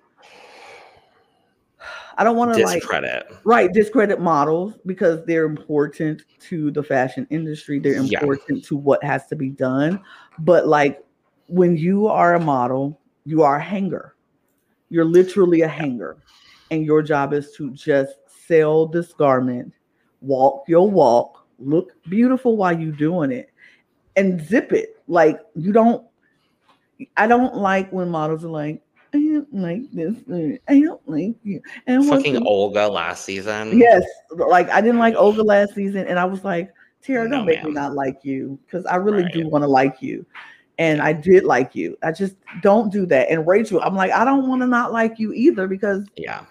[2.18, 3.26] i don't want to like Discredit.
[3.44, 8.20] right discredit models because they're important to the fashion industry they're Yeah.
[8.20, 10.00] important to what has to be done
[10.38, 11.02] but like
[11.48, 14.14] when you are a model you are a hanger.
[14.90, 16.16] You're literally a hanger.
[16.70, 19.72] And your job is to just sell this garment
[20.22, 23.50] walk your walk look beautiful while you're doing it
[24.16, 25.00] and zip it.
[25.08, 26.06] Like you don't
[27.16, 28.80] i don't like when models are like
[29.12, 30.14] i don't like this
[30.68, 31.60] i don't like you.
[31.86, 33.78] And Fucking to- Olga last season.
[33.78, 37.64] Yes, like I didn't like Olga last season, and I was like, Tara, don't make
[37.64, 40.24] me not like you because I really do want to like you,
[40.78, 41.96] and I did like you.
[42.02, 43.30] I just don't do that.
[43.30, 46.44] And Rachel, I'm like, I don't want to not like you either because Yeah.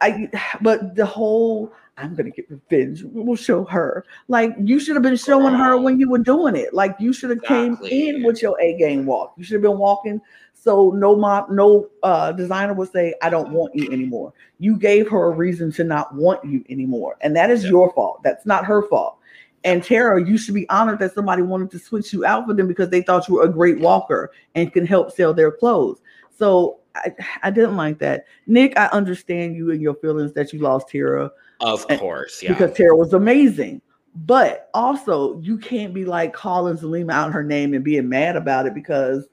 [0.00, 0.28] I.
[0.60, 3.02] But the whole I'm gonna get revenge.
[3.04, 4.04] We'll show her.
[4.28, 6.72] Like you should have been showing her when you were doing it.
[6.72, 9.34] Like you should have came in with your A game walk.
[9.36, 10.20] You should have been walking.
[10.54, 15.08] So no mom, no uh, designer would say, "I don't want you anymore." You gave
[15.10, 17.70] her a reason to not want you anymore, and that is Yeah.
[17.70, 18.22] your fault.
[18.22, 19.18] That's not her fault.
[19.64, 22.66] And Tara, you should be honored that somebody wanted to switch you out for them
[22.66, 26.00] because they thought you were a great walker and can help sell their clothes.
[26.30, 28.24] So I, I didn't like that.
[28.46, 31.30] Nick, I understand you and your feelings that you lost Tara
[31.60, 32.42] Of course.
[32.42, 32.50] Yeah.
[32.50, 33.82] because Tara was amazing.
[34.14, 38.66] But also, you can't be like calling Zulema out her name and being mad about
[38.66, 39.28] it because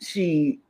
[0.00, 0.60] she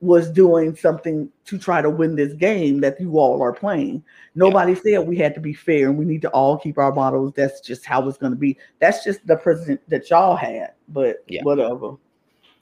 [0.00, 4.02] was doing something to try to win this game that you all are playing.
[4.34, 7.32] Nobody said we had to be fair and we need to all keep our models.
[7.36, 8.56] That's just how it's going to be.
[8.78, 10.72] That's just the president that y'all had.
[10.88, 11.42] But Yeah.
[11.42, 11.96] whatever.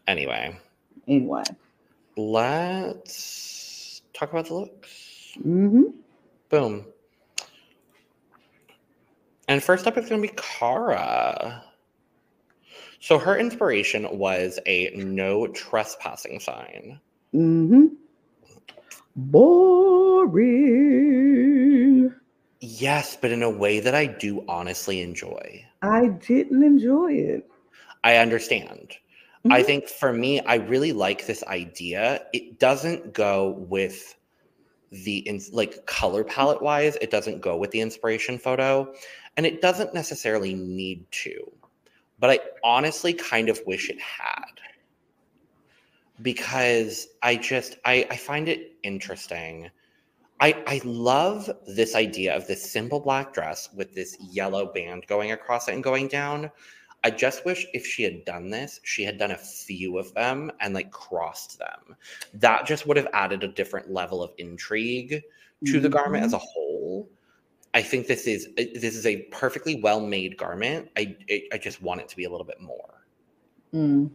[0.09, 0.59] anyway,
[1.07, 1.45] Anyway.
[2.17, 5.33] let's talk about the looks.
[5.41, 5.83] hmm
[6.49, 6.87] Boom.
[9.47, 11.63] And first up is going to be Kara.
[13.01, 17.01] So her inspiration was a no trespassing sign.
[17.33, 17.87] Hmm
[19.17, 20.39] Boring.
[22.61, 25.65] Yes, but in a way that I do honestly enjoy.
[25.83, 27.49] I didn't enjoy it.
[28.05, 28.97] I understand.
[29.51, 29.63] I Mhm.
[29.63, 32.27] think for me, I really like this idea.
[32.33, 34.15] It doesn't go with
[34.91, 38.93] the like color palette wise, it doesn't go with the inspiration photo,
[39.37, 41.53] and it doesn't necessarily need to.
[42.19, 44.61] But I honestly kind of wish it had
[46.23, 49.71] because I just I, I find it interesting.
[50.41, 55.33] I I love this idea of this simple black dress with this yellow band going
[55.33, 56.51] across it and going down.
[57.05, 60.51] I just wish if she had done this, she had done a few of them
[60.61, 61.97] and like crossed them.
[62.35, 65.23] That just would have added a different level of intrigue
[65.67, 67.09] to the garment as a whole.
[67.75, 70.89] I think this is this is a perfectly well made garment.
[70.97, 71.17] I
[71.53, 73.05] I just want it to be a little bit more.
[73.73, 74.11] Mm.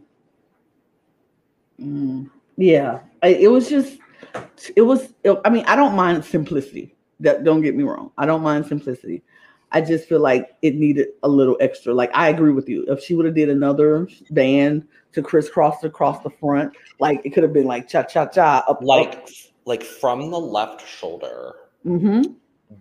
[1.80, 2.30] Mm.
[2.56, 3.98] Yeah, I, it was just
[4.76, 5.12] it was.
[5.24, 6.94] It, I mean, I don't mind simplicity.
[7.20, 8.10] That don't get me wrong.
[8.18, 9.22] I don't mind simplicity.
[9.72, 11.92] I just feel like it needed a little extra.
[11.92, 12.84] Like I agree with you.
[12.88, 17.42] If she would have did another band to crisscross across the front, like it could
[17.42, 19.28] have been like cha cha cha up like up.
[19.64, 21.54] like from the left shoulder
[21.84, 22.32] Mm-hmm.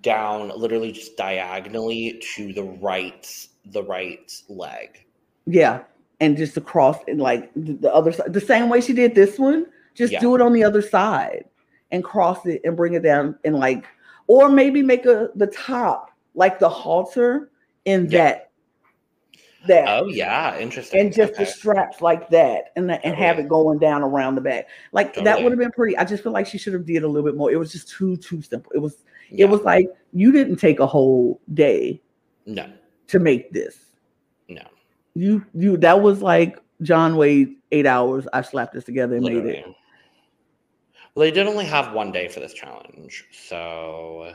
[0.01, 5.05] down, literally just diagonally to the right the right leg.
[5.45, 5.81] Yeah,
[6.23, 9.37] and just across and like the the other side, the same way she did this
[9.37, 9.65] one.
[9.93, 10.21] Just Yeah.
[10.21, 11.45] do it on the other side
[11.91, 13.85] and cross it and bring it down and like,
[14.27, 17.51] or maybe make a the top like the halter
[17.85, 18.17] in Yeah.
[18.23, 18.49] that
[19.67, 20.99] that Oh yeah, interesting.
[20.99, 23.45] and just the straps like that and the, and have Totally.
[23.45, 26.33] it going down around the back like that would have been pretty i just feel
[26.33, 28.69] like she should have did a little bit more it was just too too simple
[28.75, 32.01] it was it was like you didn't take a whole day
[32.45, 32.69] no,
[33.07, 33.85] to make this
[34.49, 34.63] no.
[35.15, 39.45] You you that was like john wade eight hours i slapped this together and made
[39.45, 39.65] it
[41.15, 44.33] Well, they did only have one day for this challenge, so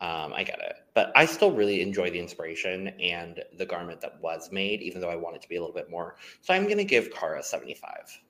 [0.00, 0.76] um, I get it.
[0.94, 5.10] But I still really enjoy the inspiration and the garment that was made, even though
[5.10, 6.14] I want it to be a little bit more.
[6.42, 8.20] So I'm going to give Kara 75.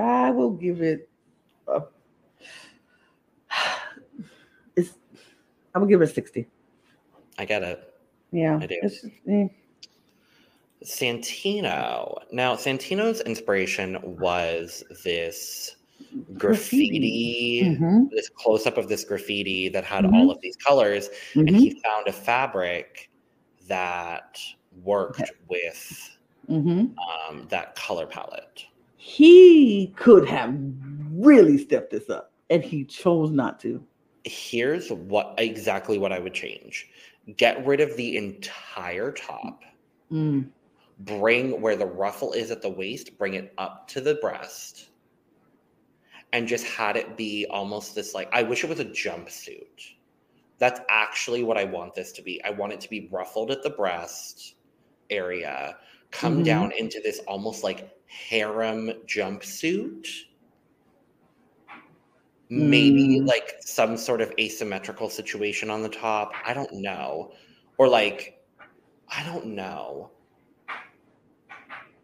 [0.00, 1.08] i will give it
[1.66, 1.82] a,
[4.76, 4.94] it's
[5.74, 6.46] I'm going to give it 60
[7.38, 7.87] I get it.
[8.32, 9.50] Yeah I do.
[10.84, 12.18] Santino.
[12.32, 15.74] Now, Santino's inspiration was this
[16.36, 17.60] Graffiti.
[17.60, 20.14] graffiti, Mhm, this close up of this graffiti that had Mhm.
[20.14, 21.10] all of these colors.
[21.34, 23.10] and mhm, he found a fabric
[23.66, 24.38] that
[24.82, 26.16] worked with
[26.48, 26.94] mhm.
[27.28, 28.64] um, that color palette.
[28.96, 30.54] he could have
[31.12, 33.82] really stepped this up and he chose not to
[34.24, 36.88] Here's what exactly what I would change:
[37.36, 39.62] get rid of the entire top,
[40.10, 40.52] Mm,
[41.00, 44.90] bring where the ruffle is at the waist, bring it up to the breast,
[46.32, 49.94] and just had it be almost this like I wish it was a jumpsuit.
[50.58, 52.42] That's actually what I want this to be.
[52.44, 54.56] I want it to be ruffled at the breast
[55.10, 55.78] area,
[56.12, 56.44] come Mhm.
[56.44, 60.06] down into this almost like harem jumpsuit.
[62.50, 63.26] Maybe Mm.
[63.26, 66.32] like some sort of asymmetrical situation on the top.
[66.46, 67.32] I don't know.
[67.76, 68.40] Or like,
[69.08, 70.10] I don't know.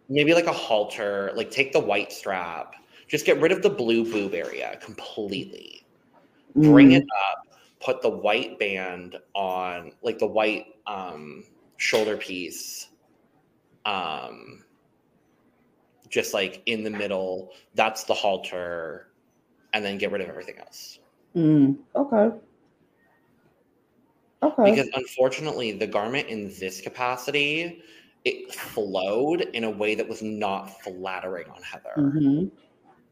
[0.08, 2.74] Maybe like a halter, like take the white strap,
[3.08, 5.84] just get rid of the blue boob area completely
[6.56, 7.46] bring mm, it up
[7.80, 11.44] put the white band on like the white um
[11.76, 12.88] shoulder piece
[13.84, 14.64] um
[16.08, 19.08] just like in the middle that's the halter
[19.74, 20.98] and then get rid of everything else
[21.36, 21.76] mm.
[21.94, 22.34] okay
[24.42, 27.82] okay because unfortunately the garment in this capacity
[28.24, 32.50] it flowed in a way that was not flattering on heather Mhm.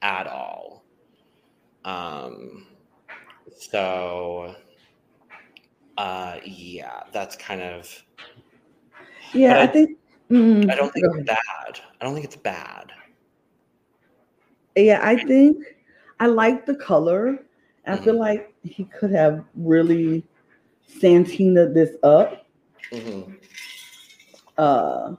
[0.01, 0.85] at all.
[1.85, 2.67] Um,
[3.55, 4.55] so,
[5.99, 8.05] uh, yeah, that's kind of.
[9.35, 9.99] yeah i I- think
[10.31, 11.81] mm, I don't think it's bad.
[12.01, 12.93] I don't think it's bad.
[14.77, 15.59] Yeah, I think
[16.23, 17.45] I like the color.
[17.85, 18.19] I feel Mhm.
[18.21, 20.25] like he could have really
[20.87, 22.47] Santina this up.
[22.93, 23.37] Mhm.
[24.57, 25.17] Uh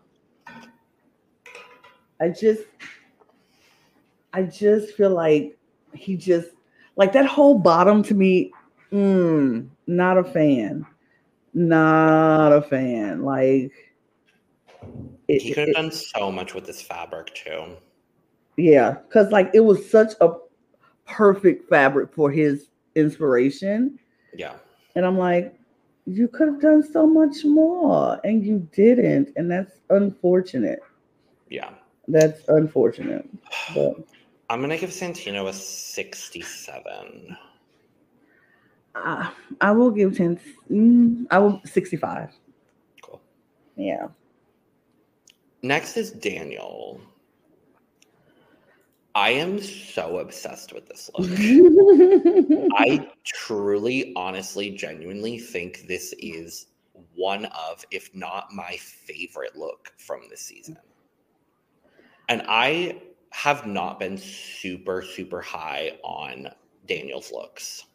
[2.22, 2.62] I just
[4.32, 5.58] I just feel like
[5.94, 6.52] he just
[6.96, 8.54] like that whole bottom to me,
[8.94, 10.86] mm, not a fan.
[11.54, 13.24] Not a fan.
[13.24, 13.74] Like
[15.28, 17.76] it, He could have it- done so much with this fabric too.
[18.56, 20.30] Yeah, because like it was such a
[21.06, 24.00] perfect fabric for his inspiration.
[24.34, 24.54] Yeah.
[24.96, 25.54] And I'm like,
[26.06, 29.34] you could have done so much more and you didn't.
[29.36, 30.80] And that's unfortunate.
[31.50, 31.72] Yeah.
[32.08, 33.28] That's unfortunate.
[33.74, 33.96] But
[34.50, 37.38] I'm going to give Santino a 67.
[38.96, 39.32] I,
[39.62, 40.40] I will give 10,
[40.70, 42.30] mm, I will 65.
[43.02, 43.22] Cool.
[43.76, 44.08] Yeah.
[45.62, 47.02] Next is Daniel.
[49.16, 51.30] I am so obsessed with this look.
[52.78, 56.68] I truly, honestly, genuinely think this is
[57.16, 60.78] one of, if not my favorite look from this season.
[62.28, 66.48] And I have not been super, super high on
[66.88, 67.86] Daniel's looks.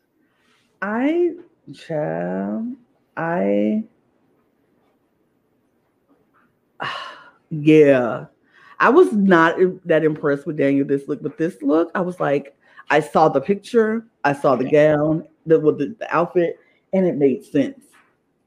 [0.83, 1.33] I,
[1.75, 2.75] child,
[3.16, 3.83] I,
[7.51, 8.27] yeah,
[8.81, 12.57] I was not that impressed with Daniel this look, but this look, I was like,
[12.91, 16.59] I saw the picture, I saw the gown, the with the, the outfit,
[16.93, 17.81] and it made sense.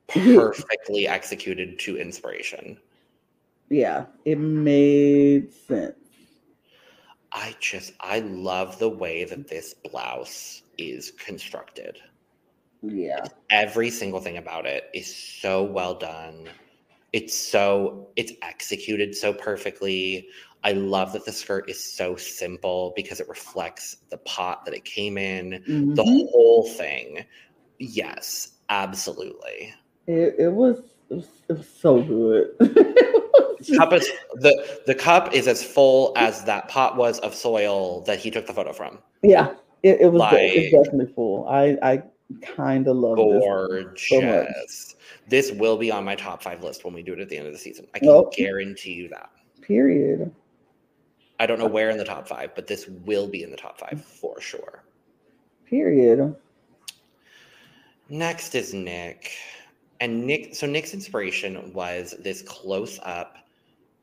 [0.07, 2.77] Perfectly executed to inspiration.
[3.69, 5.95] Yeah, it made sense.
[7.31, 11.97] I just I love the way that this blouse is constructed.
[12.81, 13.25] Yeah.
[13.49, 16.49] Every single thing about it is so well done.
[17.13, 20.27] It's so it's executed so perfectly.
[20.63, 24.85] I love that the skirt is so simple because it reflects the pot that it
[24.85, 25.63] came in.
[25.67, 25.95] Mhm.
[25.95, 27.25] The whole thing.
[27.79, 29.73] Yes, absolutely.
[30.07, 32.55] It, it was it was, it was so good.
[33.77, 38.17] Cup is, the the cup is as full as that pot was of soil that
[38.17, 38.97] he took the photo from.
[39.21, 39.53] yeah,
[39.83, 41.47] it, it was Like- definitely full.
[41.47, 42.01] I I
[42.41, 43.43] kind of love this.
[43.43, 44.95] Gorgeous.
[45.27, 47.47] This will be on my top five list when we do it at the end
[47.47, 47.87] of the season.
[47.93, 48.33] I can Nope.
[48.35, 49.29] guarantee you that.
[49.61, 50.31] Period.
[51.39, 53.79] I don't know where in the top five, but this will be in the top
[53.79, 54.83] five for sure.
[55.65, 56.35] Period.
[58.09, 59.31] Next is Nick.
[59.99, 63.37] And Nick, so Nick's inspiration was this close up.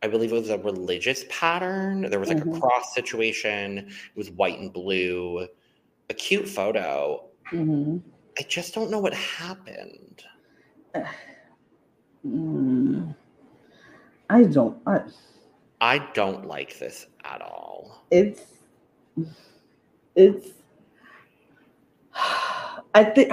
[0.02, 2.02] I believe it was a religious pattern.
[2.08, 2.60] There was like a Mhm.
[2.60, 3.78] cross situation.
[3.78, 5.46] It was white and blue.
[6.10, 7.24] A cute photo.
[7.50, 7.98] hmm
[8.38, 10.22] I just don't know what happened.
[12.26, 13.14] Mm.
[14.30, 14.76] I don't.
[14.86, 15.00] I,
[15.80, 18.04] I don't like this at all.
[18.10, 18.42] it's
[20.14, 20.48] it's.
[22.94, 23.32] I think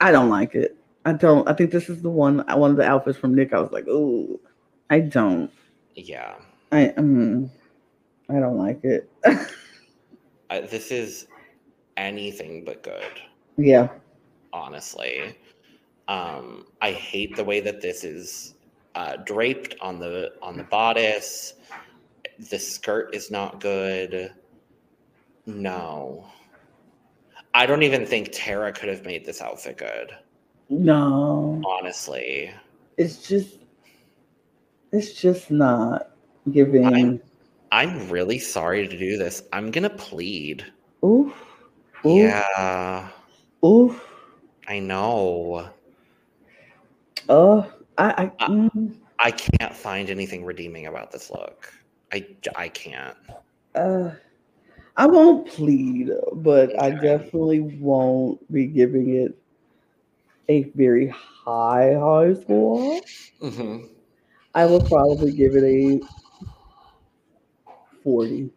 [0.00, 0.76] I don't like it.
[1.04, 1.48] I don't.
[1.48, 2.44] I think this is the one.
[2.48, 3.52] One of the outfits from Nick.
[3.52, 4.40] I was like, oh,
[4.88, 5.50] I don't.
[5.94, 6.36] Yeah.
[6.72, 7.50] I um,
[8.28, 9.10] I don't like it.
[10.50, 11.26] I, this is
[11.96, 13.12] anything but good.
[13.56, 13.88] yeah.
[14.52, 15.36] honestly.
[16.08, 18.54] Um, I hate the way that this is
[18.94, 21.54] uh, draped on the on the bodice.
[22.50, 24.32] The skirt is not good.
[25.46, 26.26] No,
[27.54, 30.12] I don't even think Tara could have made this outfit good.
[30.68, 32.52] No, Honestly,
[32.96, 33.58] it's just,
[34.92, 36.10] it's just not
[36.52, 36.86] giving.
[36.94, 37.20] I'm-
[37.72, 39.44] I'm really sorry to do this.
[39.52, 40.64] I'm gonna plead.
[41.04, 41.32] oof,
[42.04, 43.08] oof, Yeah,
[43.64, 44.04] oof.
[44.66, 45.70] I know.
[47.30, 47.62] Uh,
[47.96, 51.72] I, I, mm, I can't find anything redeeming about this look.
[52.12, 52.26] I
[52.56, 53.16] I can't.
[53.76, 54.10] uh,
[54.96, 59.38] I won't plead, but I definitely won't be giving it
[60.48, 63.00] a very high high score.
[63.40, 63.78] hmm
[64.52, 66.00] I will probably give it a
[68.02, 68.50] forty.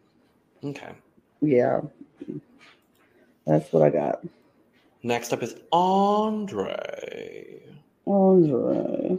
[0.63, 0.93] Okay.
[1.41, 1.81] Yeah,
[3.45, 4.25] that's what I got.
[5.03, 7.61] Next up is Andre.
[8.07, 9.17] Andre.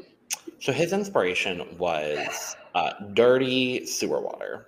[0.61, 4.67] So his inspiration was uh, dirty sewer water.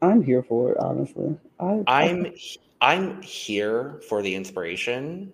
[0.00, 1.36] I'm here for it, honestly.
[1.60, 2.34] I, I'm
[2.80, 5.32] I'm here for the inspiration.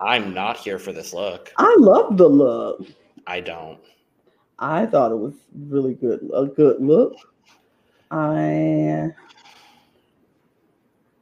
[0.00, 1.52] I'm not here for this look.
[1.56, 2.86] I love the look.
[3.26, 3.78] I don't.
[4.58, 7.14] I thought it was really good, a good look.
[8.10, 9.10] I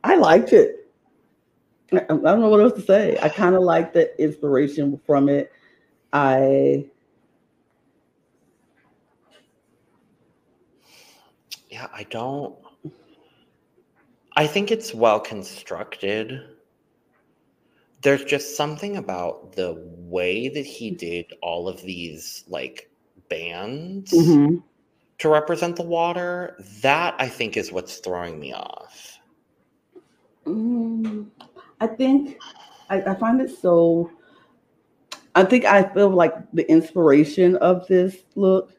[0.03, 0.91] I liked it.
[1.93, 3.19] I, I don't know what else to say.
[3.21, 5.53] I kind of like the inspiration from it.
[6.13, 6.87] I
[11.71, 12.57] Yeah, I don't.
[14.37, 16.41] I think it's well constructed.
[18.03, 22.91] There's just something about the way that he did all of these like
[23.29, 24.63] bands Mhm.
[25.19, 26.57] to represent the water.
[26.83, 29.19] That I think is what's throwing me off.
[30.47, 31.31] Mm,
[31.81, 32.39] I think
[32.91, 34.11] I, I find it so.
[35.39, 38.73] I think I feel like the inspiration of this look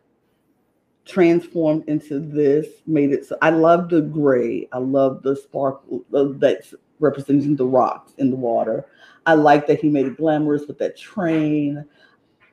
[1.06, 3.38] transformed into this, made it so.
[3.42, 4.68] I love the gray.
[4.74, 8.88] I love the sparkle uh, that's representing the rocks in the water.
[9.26, 11.86] I like that he made it glamorous with that train.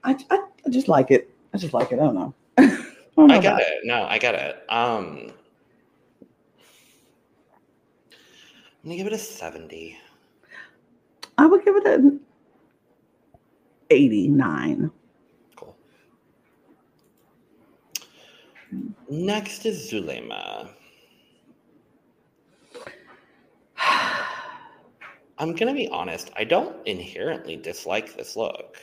[0.04, 1.28] I, I, I just like it.
[1.52, 1.98] I just like it.
[1.98, 2.34] I don't know.
[2.58, 2.84] I,
[3.16, 3.80] don't know I get about it.
[3.82, 4.62] No, I get it.
[4.68, 5.32] Um
[8.12, 9.98] I'm gonna give it a 70.
[11.38, 12.20] I would give it an
[13.90, 14.90] 89.
[15.56, 15.76] Cool.
[19.08, 20.70] Next is Zulema.
[25.38, 28.76] I'm gonna be honest, I don't inherently dislike this look.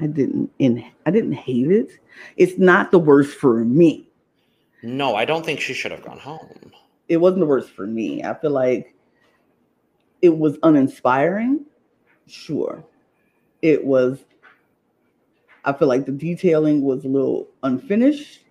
[0.00, 1.90] I didn't in I didn't hate it.
[2.36, 4.08] It's not the worst for me.
[4.82, 6.72] No, I don't think she should have gone home.
[7.08, 8.22] It wasn't the worst for me.
[8.22, 8.94] I feel like
[10.22, 11.66] it was uninspiring.
[12.26, 12.84] Sure.
[13.62, 14.24] It was
[15.64, 18.44] I feel like the detailing was a little unfinished,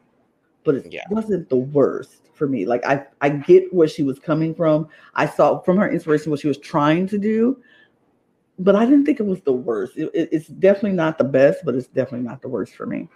[0.63, 1.05] but it Yeah.
[1.09, 2.65] wasn't the worst for me.
[2.65, 4.87] Like I I get where she was coming from.
[5.15, 7.57] I saw from her inspiration what she was trying to do,
[8.59, 9.97] but I didn't think it was the worst.
[9.97, 13.07] It- it- it's definitely not the best, but it's definitely not the worst for me.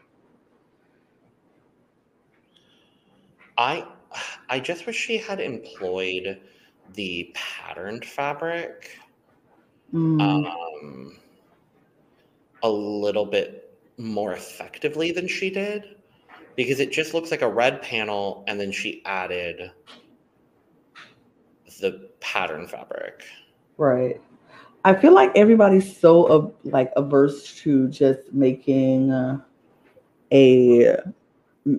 [3.57, 3.85] I
[4.49, 6.41] I just wish she had employed
[6.93, 8.89] the patterned fabric
[9.93, 10.47] Mm,
[10.83, 11.17] um,
[12.63, 15.95] a little bit more effectively than she did
[16.55, 19.71] because it just looks like a red panel and then she added
[21.79, 23.23] the pattern fabric.
[23.77, 24.21] right.
[24.85, 29.39] I feel like everybody's so uh, like averse to just making uh,
[30.33, 30.97] a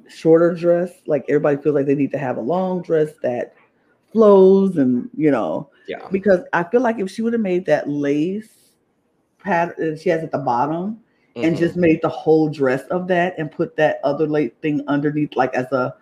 [0.09, 0.91] shorter dress.
[1.07, 3.55] Like everybody feels like they need to have a long dress that
[4.12, 6.09] flows and you know Yeah.
[6.11, 8.64] because I feel like if she would have made that lace
[9.45, 10.99] pattern she has at the bottom
[11.36, 11.59] and Mhm.
[11.59, 15.55] just made the whole dress of that and put that other lace thing underneath like
[15.55, 15.95] as a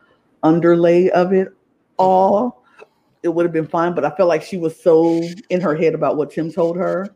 [0.43, 1.49] underlay of it
[1.99, 2.63] all
[3.23, 5.95] it would have been fine but I felt like she was so in her head
[5.95, 7.15] about what Tim told her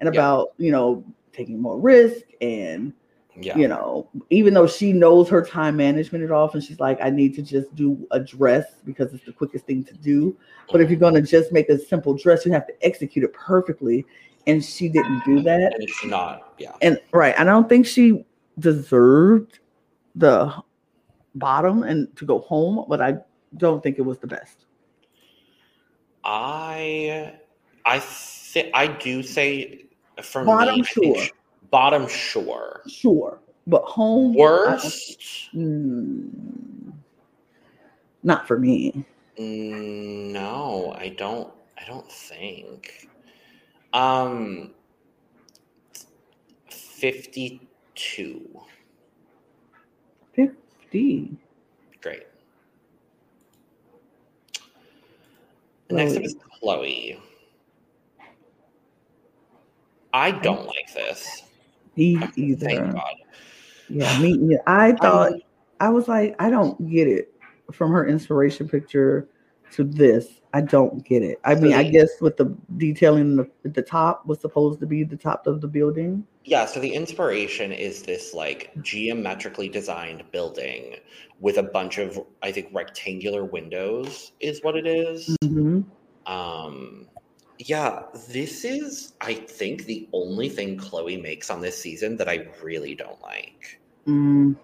[0.00, 0.20] and Yeah.
[0.20, 2.92] about you know taking more risk and
[3.38, 3.56] yeah.
[3.56, 7.10] you know, even though she knows her time management at all, and she's like, I
[7.10, 10.34] need to just do a dress because it's the quickest thing to do.
[10.72, 13.34] But if you're going to just make a simple dress, you have to execute it
[13.34, 14.06] perfectly.
[14.46, 15.74] And she didn't do that.
[15.74, 16.72] and it's not, yeah.
[16.82, 18.24] And right, I don't think she
[18.58, 19.58] deserved
[20.14, 20.54] the
[21.34, 23.18] bottom and to go home, but I
[23.56, 24.66] don't think it was the best.
[26.24, 27.34] I
[27.84, 29.84] I thi- I do say
[30.22, 31.18] for Bottom, me, sure.
[31.22, 31.30] sh-
[31.70, 32.82] bottom sure.
[32.88, 33.38] Sure.
[33.66, 36.92] But home, Worst, mm,
[38.22, 39.04] not for me.
[39.38, 41.52] Mm, no, I don't.
[41.80, 43.08] I don't think.
[43.96, 44.74] Um,
[46.68, 48.60] fifty-two.
[50.34, 51.36] 50.
[52.02, 52.26] Great.
[55.88, 57.18] Next up is Chloe.
[60.12, 61.42] I don't like this.
[61.96, 62.92] Me Thank either.
[62.92, 63.14] God.
[63.88, 64.38] Yeah, me.
[64.42, 65.40] Yeah, I thought Um,
[65.80, 67.32] I was like, I don't get it
[67.72, 69.26] from her inspiration picture
[69.72, 70.42] to this.
[70.56, 71.38] I don't get it.
[71.44, 75.16] I mean, I guess with the detailing the, the top was supposed to be the
[75.16, 76.26] top of the building.
[76.44, 80.96] Yeah, so the inspiration is this like geometrically designed building
[81.40, 85.36] with a bunch of I think rectangular windows is what it is.
[85.44, 85.82] Mm-hmm.
[86.32, 87.06] Um
[87.58, 92.48] yeah, this is I think the only thing Chloe makes on this season that I
[92.62, 93.78] really don't like.
[94.06, 94.56] Mm,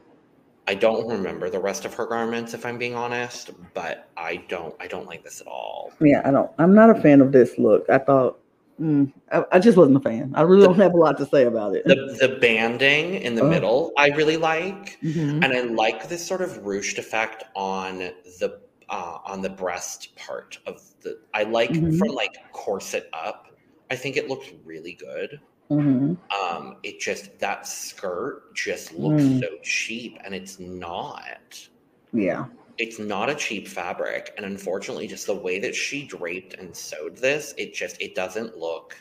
[0.68, 4.74] I don't remember the rest of her garments if I'm being honest, but I don't
[4.80, 5.92] I don't like this at all.
[6.00, 6.50] yeah, I don't.
[6.58, 7.88] I'm not a fan of this look.
[7.90, 8.38] I thought.
[8.80, 10.32] Mm, I, I just wasn't a fan.
[10.34, 11.84] I really don't have a lot to say about it.
[11.84, 13.48] The the banding in the Oh.
[13.48, 14.98] middle I really like.
[15.02, 15.44] Mhm.
[15.44, 20.58] and I like this sort of ruched effect on the uh, on the breast part
[20.66, 21.18] of the.
[21.34, 21.98] I like Mhm.
[21.98, 23.48] from like corset up.
[23.90, 25.38] I think it looks really good.
[25.78, 26.16] Mhm.
[26.30, 29.40] Um, it just that skirt just looks Mm.
[29.40, 31.68] so cheap, and it's not.
[32.12, 32.46] Yeah.
[32.78, 37.16] It's not a cheap fabric, and unfortunately, just the way that she draped and sewed
[37.16, 38.96] this, it just it doesn't look.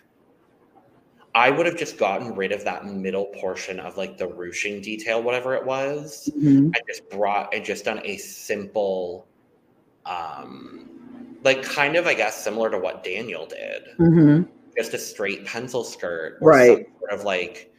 [1.33, 5.23] I would have just gotten rid of that middle portion of like the ruching detail,
[5.23, 6.29] whatever it was.
[6.37, 6.71] Mhm.
[6.75, 9.25] I just brought and just done a simple,
[10.05, 10.89] um,
[11.43, 14.47] like kind of I guess similar to what Daniel did, Mhm.
[14.75, 16.87] Just a straight pencil skirt, or Right.
[16.99, 17.71] sort of like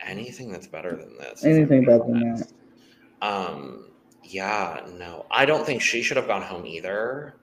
[0.00, 1.44] anything that's better than this.
[1.44, 2.52] Anything better than that.
[3.22, 3.88] Um,
[4.22, 7.36] yeah, no, I don't think she should have gone home either.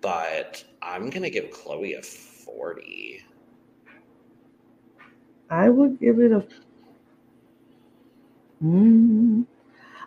[0.00, 3.24] But I'm gonna give Chloe a forty.
[5.50, 6.46] I would give it a.
[8.62, 9.44] Mm,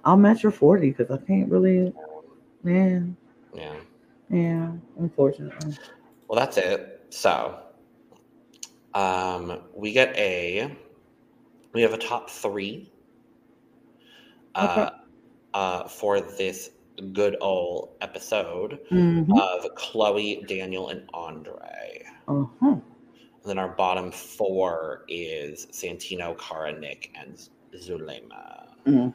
[0.05, 1.93] I'll match your 40 because I can't really.
[2.63, 3.17] Man,
[3.55, 3.75] Yeah.
[4.29, 5.75] yeah, unfortunately.
[6.27, 7.05] Well, that's it.
[7.09, 7.59] So,
[8.93, 10.75] um, we get a,
[11.73, 12.91] we have a top three,
[14.55, 14.89] uh,
[15.53, 16.71] uh, for this
[17.13, 19.39] good old episode Mhm.
[19.41, 22.03] of Chloe, Daniel, and Andre.
[22.27, 22.67] Uh-huh.
[22.69, 22.81] And
[23.43, 28.67] then our bottom four is Santino, Kara, Nick, and Zulema.
[28.85, 29.13] Mhm.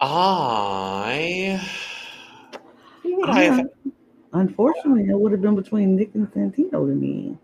[0.00, 1.60] I,
[3.02, 3.68] who would I have?
[4.34, 7.36] Uh, Unfortunately, it would have been between Nick and Santino to me.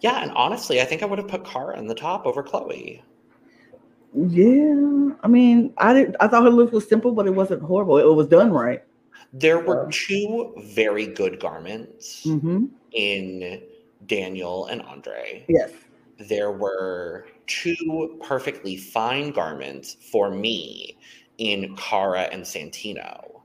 [0.00, 3.02] Yeah, and honestly, I think I would have put Kara in the top over Chloe.
[4.14, 6.16] Yeah, I mean, I did.
[6.20, 7.98] I thought her look was simple, but it wasn't horrible.
[7.98, 8.82] It was done right.
[9.32, 9.90] There were Yeah.
[9.92, 13.62] two very good garments hmm in
[14.06, 15.44] Daniel and Andre.
[15.48, 15.72] Yes.
[16.18, 20.96] There were two perfectly fine garments for me
[21.36, 23.37] in Kara and Santino.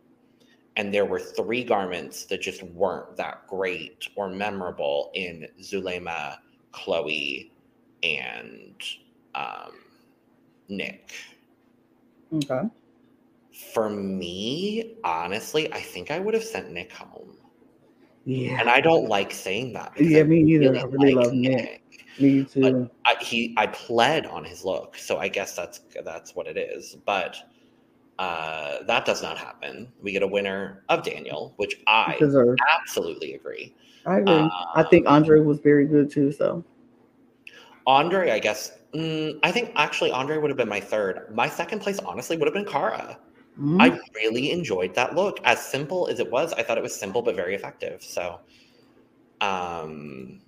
[0.76, 6.38] And there were three garments that just weren't that great or memorable in Zulema,
[6.72, 7.52] Chloe,
[8.02, 8.76] and
[9.36, 9.72] um,
[10.70, 11.14] Nick.
[12.34, 12.64] Okay.
[13.72, 17.38] For me, honestly, I think I would have sent Nick home.
[18.26, 18.60] Yeah.
[18.60, 19.94] And I don't like saying that.
[20.00, 20.72] Yeah, I me either.
[20.72, 22.06] really I really like love Nick.
[22.20, 22.90] Me too.
[23.06, 26.96] I, he I pled on his look, so I guess that's that's what it is.
[27.06, 27.36] But
[28.20, 29.92] uh, that does not happen.
[30.02, 32.60] We get a winner of Daniel, which I Deserved.
[32.80, 33.74] absolutely agree.
[34.06, 34.32] I agree.
[34.76, 36.32] I Uh, think Andre was very good too.
[36.32, 36.64] So
[37.86, 38.78] Andre, I guess.
[38.94, 41.34] Mm, I think actually Andre would have been my third.
[41.34, 43.18] My second place, honestly, would have been Kara.
[43.60, 43.82] Mhm.
[43.82, 45.40] I really enjoyed that look.
[45.44, 48.04] As simple as it was, I thought it was simple but very effective.
[48.04, 48.40] So,
[49.42, 50.40] um,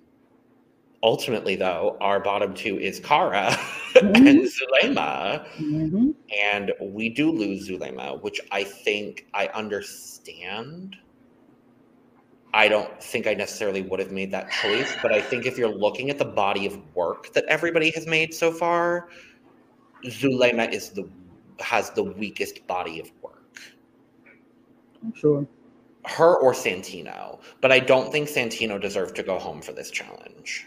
[1.06, 3.56] ultimately, though, our bottom two is Kara
[3.94, 6.14] and Zulema, Mhm.
[6.42, 10.96] and we do lose Zulema, which I think I understand.
[12.52, 15.74] I don't think I necessarily would have made that choice, but I think if you're
[15.74, 19.08] looking at the body of work that everybody has made so far,
[20.04, 21.08] Zulema is the
[21.60, 23.60] has the weakest body of work.
[25.02, 25.46] I'm sure.
[26.04, 30.66] Her or Santino, but I don't think Santino deserved to go home for this challenge.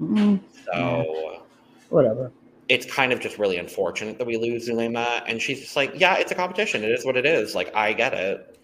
[0.00, 0.40] Mhm.
[0.64, 1.42] So
[1.90, 2.32] Whatever.
[2.68, 6.16] it's kind of just really unfortunate that we lose Zulema, and she's just like, yeah,
[6.16, 6.82] it's a competition.
[6.82, 7.54] It is what it is.
[7.54, 8.58] Like I get it.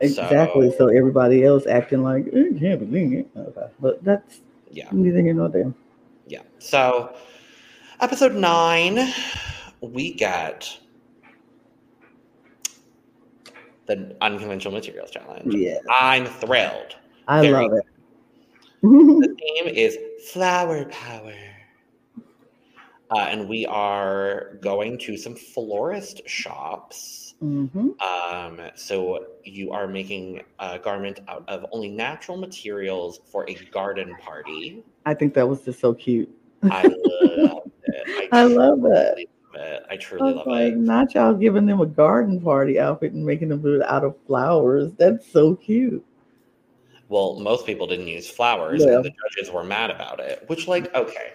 [0.00, 0.70] Exactly.
[0.72, 3.28] So- So everybody else acting like eh, can't believe it.
[3.36, 5.72] Okay, but that's Yeah, neither here nor there.
[6.26, 6.42] yeah.
[6.58, 7.14] So
[8.00, 9.12] episode nine,
[9.80, 10.68] we get
[13.86, 15.54] the unconventional materials challenge.
[15.54, 16.96] Yeah, I'm thrilled.
[17.28, 17.84] I love it.
[18.82, 19.98] The theme is
[20.32, 21.34] flower power.
[23.10, 27.34] Uh, and we are going to some florist shops.
[27.40, 33.54] hmm Um, so you are making a garment out of only natural materials for a
[33.70, 34.82] garden party.
[35.04, 36.28] I think that was just so cute.
[36.64, 38.28] I love it.
[38.32, 39.14] I love that.
[39.16, 39.18] love
[39.54, 39.82] it.
[39.88, 40.78] I I truly was love like, it.
[40.78, 44.16] not y'all giving them a garden party outfit and making them do it out of
[44.26, 44.92] flowers.
[44.98, 46.04] That's so cute.
[47.08, 48.96] Well, most people didn't use flowers, Yeah.
[48.96, 50.44] and the judges were mad about it.
[50.48, 51.34] Which, like, okay,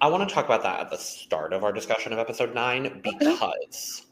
[0.00, 3.00] I want to talk about that at the start of our discussion of episode nine
[3.02, 4.06] because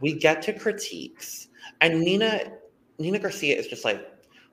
[0.00, 1.48] we get to critiques,
[1.80, 2.52] and Nina
[2.98, 4.06] Nina Garcia is just like,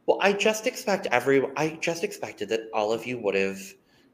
[0.06, 3.62] well, I just expect every I just expected that all of you would have,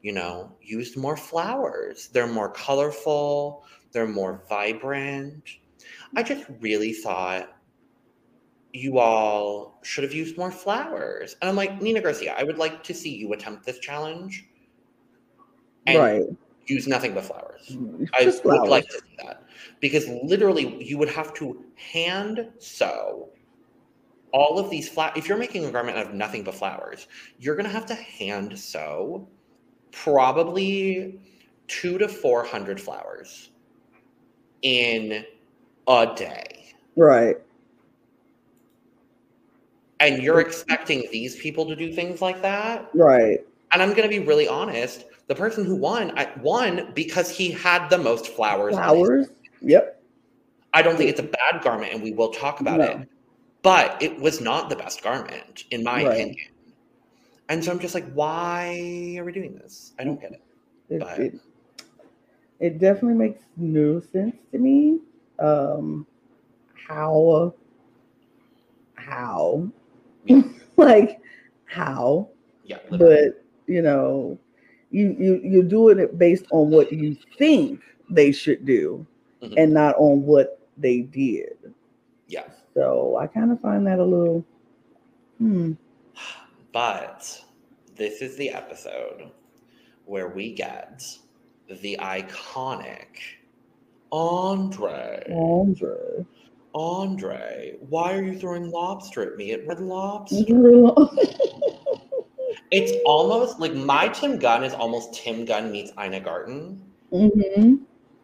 [0.02, 2.08] you know, used more flowers.
[2.10, 3.66] They're more colorful.
[3.91, 5.43] They're more vibrant.
[6.16, 7.57] I just really thought
[8.78, 11.36] you all should have used more flowers.
[11.41, 14.45] And I'm like, Nina Garcia, I would like to see you attempt this challenge
[15.88, 16.23] and right.
[16.67, 17.69] use nothing but flowers.
[17.71, 19.43] Mm, I Just would like to see that.
[19.80, 23.30] Because literally, you would have to hand sew
[24.32, 25.13] all of these flowers.
[25.15, 27.07] If you're making a garment out of nothing but flowers,
[27.39, 29.28] you're going to have to hand sew
[29.91, 31.19] probably
[31.67, 33.49] two to 400 flowers
[34.61, 35.25] in
[35.88, 36.73] a day.
[36.95, 37.38] Right.
[40.00, 42.89] And you're expecting these people to do things like that?
[42.93, 43.39] Right.
[43.72, 45.06] And I'm going to be really honest.
[45.28, 48.76] The person who won, I, won because he had the most flowers.
[48.76, 49.28] Flowers.
[49.62, 50.02] Yep.
[50.74, 52.86] I don't think it's a bad garment, and we will talk about No.
[52.86, 53.10] it.
[53.64, 56.14] But it was not the best garment, in my Right.
[56.14, 56.48] opinion.
[57.50, 59.93] And so I'm just like, why are we doing this?
[59.98, 60.41] I don't get it.
[60.89, 61.34] It, But- it,
[62.60, 65.00] it definitely makes no sense to me.
[65.39, 66.06] Um,
[66.88, 67.54] how,
[68.95, 69.68] how,
[70.28, 70.41] Yeah.
[70.78, 71.19] like
[71.65, 72.30] how,
[72.63, 73.32] Yeah, literally.
[73.32, 74.38] but you know,
[74.91, 79.05] you you you're doing it based on what you think they should do,
[79.41, 79.53] Mhm.
[79.57, 81.57] and not on what they did.
[82.28, 82.43] yeah.
[82.73, 84.45] So I kind of find that a little,
[85.39, 85.73] hmm.
[86.71, 87.43] But
[87.95, 89.32] this is the episode
[90.05, 91.03] where we get
[91.67, 93.17] the iconic
[94.11, 95.23] Andre.
[95.36, 96.25] Andre.
[96.78, 100.43] Andre, why are you throwing lobster at me at Red Lobster?
[100.53, 101.17] Mm-hmm.
[102.69, 106.82] It's almost like my Tim Gunn is almost Tim Gunn meets Ina Garten.
[107.11, 107.75] hmm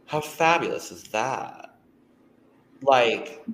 [0.05, 1.77] How fabulous is that?
[2.81, 3.45] Like,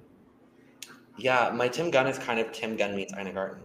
[1.17, 3.63] yeah, my Tim Gunn is kind of Tim Gunn meets Ina Garten.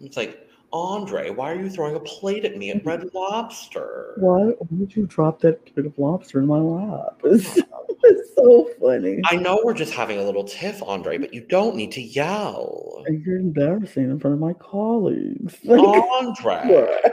[0.00, 4.14] It's like, Andre, why are you throwing a plate at me at Red Lobster?
[4.16, 7.20] Why would you drop that plate of lobster in my lap?
[8.04, 9.20] It's, it's so funny.
[9.26, 13.02] I know we're just having a little tiff, Andre, but you don't need to yell.
[13.06, 15.56] And you're embarrassing in front of my colleagues.
[15.68, 16.98] Andre.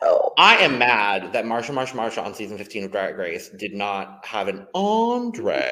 [0.00, 3.74] Oh, I am mad that Marcia, Marcia, Marcia on season 15 of Drag Race did
[3.74, 5.68] not have an Andre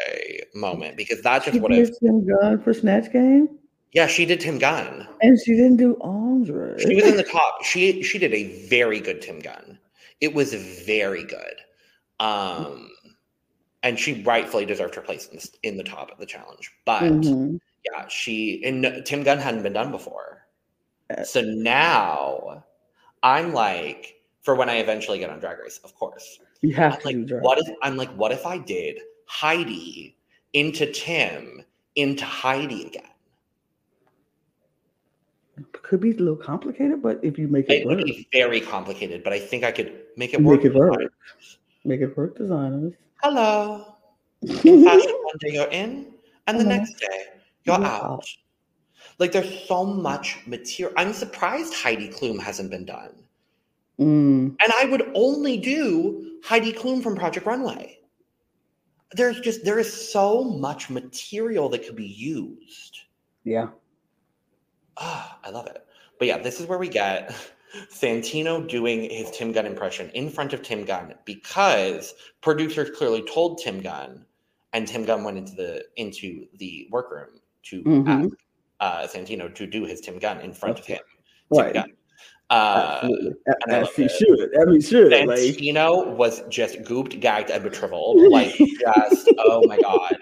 [0.53, 1.87] moment because that just would have.
[1.87, 3.49] did Tim Gunn for Snatch Game,
[3.93, 5.07] Yeah, she did Tim Gunn.
[5.22, 6.74] and she didn't do Andre.
[6.79, 7.62] She was in the top.
[7.62, 9.79] She she did a very good Tim Gunn.
[10.20, 10.53] It was
[10.85, 11.55] very good.
[12.18, 12.91] Um,
[13.87, 16.72] and she rightfully deserved her place in, this, in the top of the challenge.
[16.84, 17.61] But Mhm.
[17.84, 20.45] yeah, she and Tim Gunn hadn't been done before.
[21.09, 22.64] Uh, So now
[23.22, 26.41] I'm like, for when I eventually get on Drag Race, of course.
[26.62, 30.16] You have I'm to like, what if I'm like, what if I did Heidi
[30.53, 31.62] into Tim
[31.95, 33.05] into Heidi again?
[35.82, 39.22] Could be a little complicated, but if you make it, It would be very complicated,
[39.22, 40.64] but I think I could make it Make work.
[40.64, 41.12] it work.
[41.84, 42.95] make it work, designers.
[43.23, 43.95] Hello.
[44.43, 46.12] In fashion, one day you're in,
[46.47, 47.25] and the next day
[47.64, 48.25] you're out.
[49.19, 50.95] Like there's so much material.
[50.97, 53.14] I'm surprised Heidi Klum hasn't been done.
[53.99, 57.99] Mm, And I would only do Heidi Klum from Project Runway.
[59.12, 62.99] There's just there is so much material that could be used.
[63.45, 63.69] yeah.
[64.99, 65.85] Ah, I love it.
[66.19, 67.35] But yeah, this is where we get
[67.93, 73.59] Santino doing his Tim Gunn impression in front of Tim Gunn because producers clearly told
[73.59, 74.24] Tim Gunn,
[74.72, 78.24] and Tim Gunn went into the into the workroom to Mhm.
[78.24, 78.37] ask
[78.81, 81.01] uh, Santino to do his Tim Gunn in front of him.
[81.51, 81.72] Right.
[81.74, 81.93] Gunn.
[82.49, 83.33] Uh, Absolutely.
[83.47, 84.51] and I As he should.
[84.61, 85.11] I mean, should.
[85.11, 88.18] Like, Santino was just gooped, gagged, and betriveled.
[88.31, 90.16] Like, just, oh my God.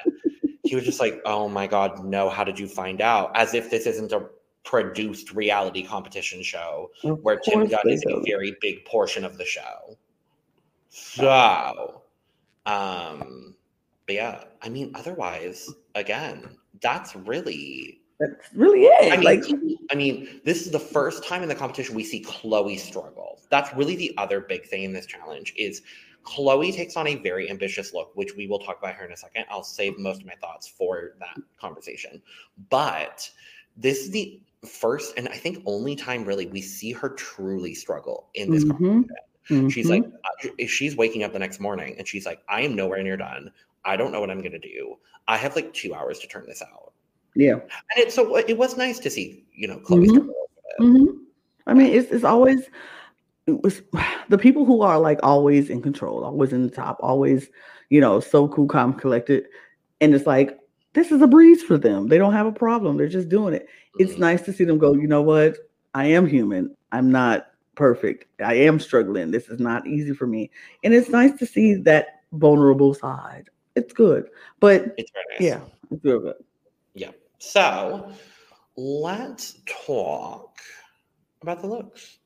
[0.64, 3.32] He was just like, oh my God, no, how did you find out?
[3.34, 4.26] As if this isn't a
[4.64, 8.24] produced reality competition show of where Tim Gunn is a don't.
[8.26, 9.96] very big portion of the show.
[10.88, 12.02] So,
[12.66, 13.54] um,
[14.06, 19.12] but yeah, I mean, otherwise, again, that's really That's really it.
[19.12, 19.44] I mean, like,
[19.90, 23.40] I mean, this is the first time in the competition we see Chloe struggle.
[23.50, 25.82] That's really the other big thing in this challenge is
[26.22, 29.16] Chloe takes on a very ambitious look, which we will talk about her in a
[29.16, 29.44] second.
[29.50, 32.22] I'll save most of my thoughts for that conversation.
[32.70, 33.28] But
[33.76, 38.28] this is the first and I think only time really we see her truly struggle
[38.34, 38.70] in this Mhm.
[38.70, 39.70] competition.
[39.70, 42.74] She's like, uh, if she's waking up the next morning and she's like, I am
[42.74, 43.52] nowhere near done.
[43.84, 44.96] I don't know what I'm going to do.
[45.28, 46.92] I have like two hours to turn this out.
[47.34, 47.54] yeah.
[47.54, 50.10] And it so it was nice to see, you know, Chloe Mhm.
[50.10, 51.10] struggle a little bit.
[51.10, 51.18] hmm
[51.66, 52.68] I mean, it's it's always
[53.46, 53.82] it was
[54.28, 57.50] the people who are like always in control, always in the top, always,
[57.90, 59.46] you know, so cool, calm, collected,
[60.00, 60.58] and it's like
[60.95, 62.09] this is a breeze for them.
[62.09, 62.97] They don't have a problem.
[62.97, 63.68] They're just doing it.
[63.99, 64.18] It's Mhm.
[64.20, 64.95] nice to see them go.
[64.95, 65.59] You know what?
[65.95, 66.74] I am human.
[66.92, 68.26] I'm not perfect.
[68.40, 69.30] I am struggling.
[69.30, 70.51] This is not easy for me,
[70.82, 73.51] and it's nice to see that vulnerable side.
[73.76, 74.28] It's good,
[74.61, 75.40] but It's nice.
[75.40, 76.36] yeah, it's real good.
[76.95, 77.11] Yeah.
[77.38, 78.12] So
[78.76, 80.59] let's talk
[81.42, 82.18] about the looks.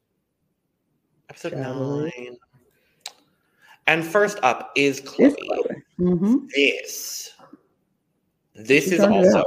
[1.31, 2.12] Episode Shall we?
[2.27, 2.37] nine.
[3.87, 5.35] And first up is Chloe.
[5.39, 7.33] It's hmm This.
[8.59, 9.45] This is also.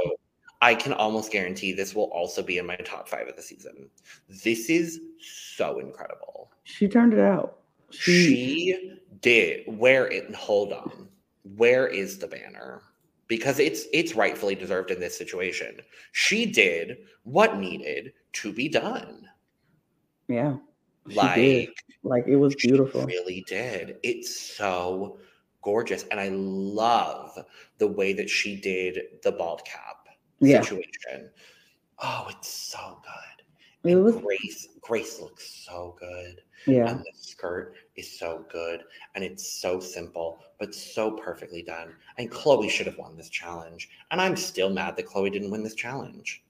[0.60, 3.90] I can almost guarantee this will also be in my top five of the season.
[4.28, 6.52] This is so incredible.
[6.62, 7.58] She turned it out.
[7.90, 9.64] She, She did.
[9.66, 11.08] Where it hold on.
[11.56, 12.82] Where is the banner?
[13.26, 15.80] Because it's it's rightfully deserved in this situation.
[16.12, 19.28] She did what needed to be done.
[20.28, 20.56] yeah,
[21.08, 21.68] she Like did.
[22.04, 23.04] Like it was she beautiful.
[23.04, 23.96] really did.
[24.04, 25.18] It's so
[25.62, 26.04] gorgeous.
[26.10, 27.38] And I love
[27.78, 30.08] the way that she did the bald cap
[30.40, 31.30] Yeah, situation.
[31.98, 33.90] Oh, it's so good.
[33.90, 34.16] it was.
[34.16, 36.40] Grace, Grace looks so good.
[36.66, 38.82] Yeah, And the skirt is so good.
[39.14, 41.94] And it's so simple, but so perfectly done.
[42.18, 43.88] And Chloe should have won this challenge.
[44.10, 46.44] And I'm still mad that Chloe didn't win this challenge.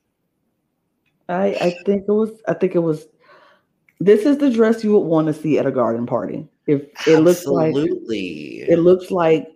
[1.29, 2.43] I I think it was.
[2.49, 3.07] I think it was.
[4.05, 6.49] This is the dress you would want to see at a garden party.
[6.67, 9.49] If it looks like it looks like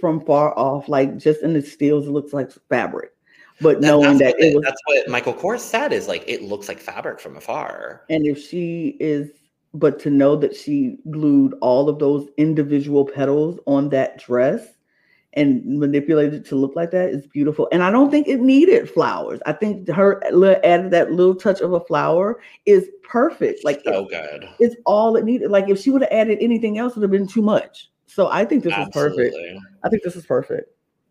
[0.00, 3.12] from far off, like just in the stills, it looks like fabric.
[3.60, 6.68] But That- knowing that it was, that's what Michael Kors said is like it looks
[6.68, 8.02] like fabric from afar.
[8.10, 9.30] and if she is,
[9.72, 14.75] but to know that she glued all of those individual petals on that dress
[15.36, 17.68] and manipulated it to look like that is beautiful.
[17.70, 19.38] And I don't think it needed flowers.
[19.46, 23.62] I think her li- added that little touch of a flower is perfect.
[23.64, 25.50] Like so god, it's all it needed.
[25.50, 27.90] Like if she would have added anything else, it would have been too much.
[28.06, 29.34] So I think this is perfect.
[29.36, 29.60] Absolutely.
[29.84, 30.70] I think this is perfect.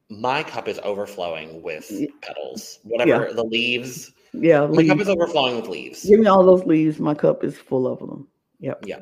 [0.09, 2.79] My cup is overflowing with petals.
[2.83, 4.89] Whatever the leaves, Yeah, My leaves.
[4.89, 6.03] cup is overflowing with leaves.
[6.03, 6.99] Give me all those leaves.
[6.99, 8.27] My cup is full of them.
[8.59, 8.85] Yep.
[8.87, 8.99] Yeah.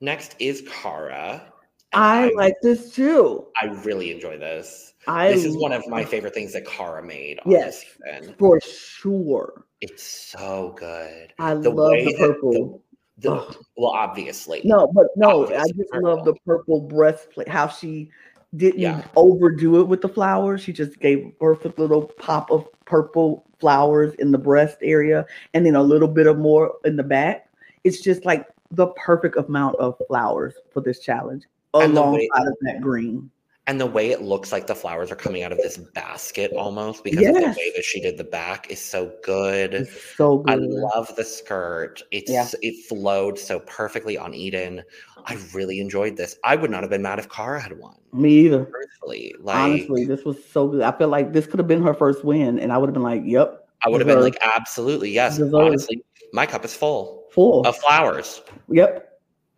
[0.00, 1.52] Next is Kara.
[1.96, 3.46] And I like this too.
[3.60, 4.94] I really enjoy this.
[5.08, 7.84] I this is one of my favorite things that Kara made on Yes.
[8.04, 9.64] this for sure.
[9.80, 11.32] It's so good.
[11.38, 12.82] I The love the purple.
[13.18, 13.56] The, Ugh.
[13.76, 14.60] well, obviously.
[14.64, 16.02] No, but no, I just purple.
[16.02, 17.48] love the purple breastplate.
[17.48, 18.10] How she
[18.56, 19.06] didn't Yeah.
[19.16, 20.60] overdo it with the flowers.
[20.60, 25.24] She just gave a perfect little pop of purple flowers in the breast area,
[25.54, 27.48] and then a little bit of more in the back.
[27.84, 32.80] It's just like the perfect amount of flowers for this challenge, the alongside of that
[32.80, 33.30] green.
[33.68, 37.02] And the way it looks like the flowers are coming out of this basket almost
[37.02, 37.56] because of Yes.
[37.56, 39.74] the way that she did the back is so good.
[39.74, 42.00] It's so I love the skirt.
[42.12, 42.46] It's Yeah.
[42.62, 44.84] it flowed so perfectly on Eden.
[45.24, 46.38] I really enjoyed this.
[46.44, 47.96] I would not have been mad if Kara had won.
[48.12, 48.66] Me either.
[48.66, 50.82] Truthfully, like Honestly, this was so good.
[50.82, 53.02] I feel like this could have been her first win, and I would have been
[53.02, 55.38] like, "Yep, I would have been like, absolutely yes.
[55.38, 55.54] Deserved.
[55.56, 58.42] Honestly, my cup is full full." of flowers.
[58.70, 59.05] Yep,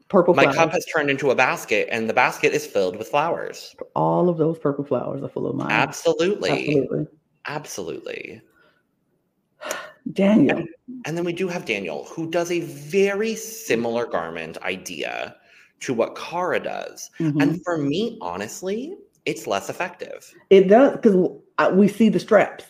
[0.08, 0.56] purple My flowers.
[0.56, 3.74] cup has turned into a basket, and the basket is filled with flowers.
[3.94, 5.70] All of those purple flowers are full of mine.
[5.70, 7.06] Absolutely, Absolutely.
[7.46, 8.40] absolutely.
[10.12, 10.64] Daniel.
[11.04, 15.36] And then we do have Daniel, who does a very similar garment idea
[15.80, 17.10] to what Kara does.
[17.18, 17.42] Mhm.
[17.42, 18.96] And for me, honestly,
[19.26, 20.32] it's less effective.
[20.50, 21.14] It does because
[21.74, 22.64] we see the straps.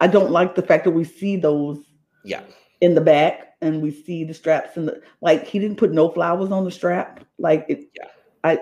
[0.00, 1.78] I don't like the fact that we see those
[2.24, 2.42] Yeah.
[2.80, 6.08] in the back and we see the straps in the like he didn't put no
[6.10, 7.24] flowers on the strap.
[7.38, 8.08] Like it Yeah.
[8.44, 8.60] I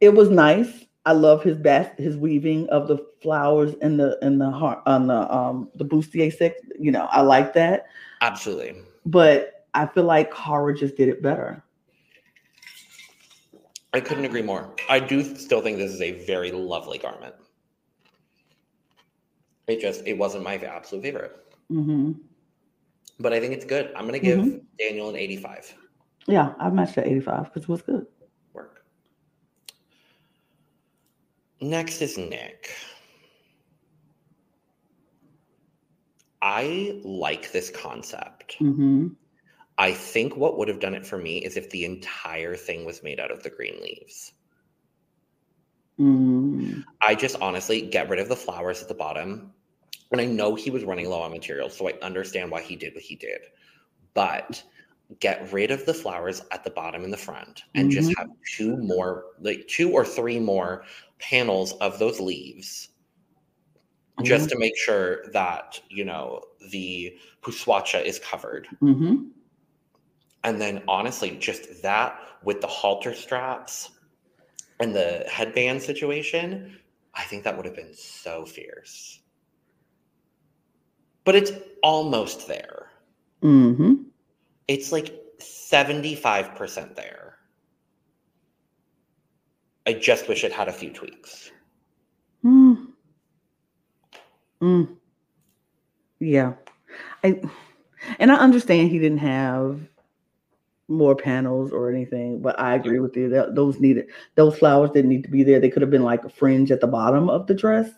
[0.00, 0.86] it was nice.
[1.06, 5.06] I love his best his weaving of the flowers and the and the heart on
[5.08, 6.60] the um the bustier six.
[6.78, 7.86] You know, I like that.
[8.20, 8.82] Absolutely.
[9.06, 11.64] But I feel like Kara just did it better.
[13.94, 14.74] I couldn't agree more.
[14.88, 17.34] I do still think this is a very lovely garment.
[19.68, 21.32] It just it wasn't my absolute favorite.
[21.68, 22.12] hmm
[23.20, 23.92] But I think it's good.
[23.96, 24.64] I'm gonna give Mhm.
[24.78, 25.74] Daniel an 85.
[26.26, 28.06] Yeah, I matched at 85 because it was good.
[28.52, 28.84] Work.
[31.60, 32.70] Next is Nick.
[36.40, 38.54] I like this concept.
[38.58, 39.08] hmm
[39.80, 43.04] I think what would have done it for me is if the entire thing was
[43.04, 44.32] made out of the green leaves.
[45.98, 49.52] mm I just honestly get rid of the flowers at the bottom.
[50.10, 52.94] And I know he was running low on materials, so I understand why he did
[52.94, 53.40] what he did.
[54.14, 54.62] But
[55.20, 58.76] get rid of the flowers at the bottom and the front and just have two
[58.76, 60.84] more, like two or three more
[61.18, 62.90] panels of those leaves
[64.22, 68.66] just to make sure that, you know, the puswacha is covered.
[68.80, 69.28] hmm
[70.44, 73.90] And then honestly, just that with the halter straps
[74.80, 76.78] and the headband situation,
[77.14, 79.20] I think that would have been so fierce.
[81.28, 81.52] But it's
[81.82, 82.86] almost there.
[83.42, 83.96] hmm
[84.66, 87.34] It's like 75% there.
[89.86, 91.50] I just wish it had a few tweaks.
[92.42, 92.86] Mm.
[94.62, 94.96] Mm.
[96.18, 96.54] Yeah.
[97.22, 97.42] I
[98.18, 99.86] and I understand he didn't have
[100.88, 105.10] more panels or anything, but I agree with you that those needed those flowers didn't
[105.10, 105.60] need to be there.
[105.60, 107.90] They could have been like a fringe at the bottom of the dress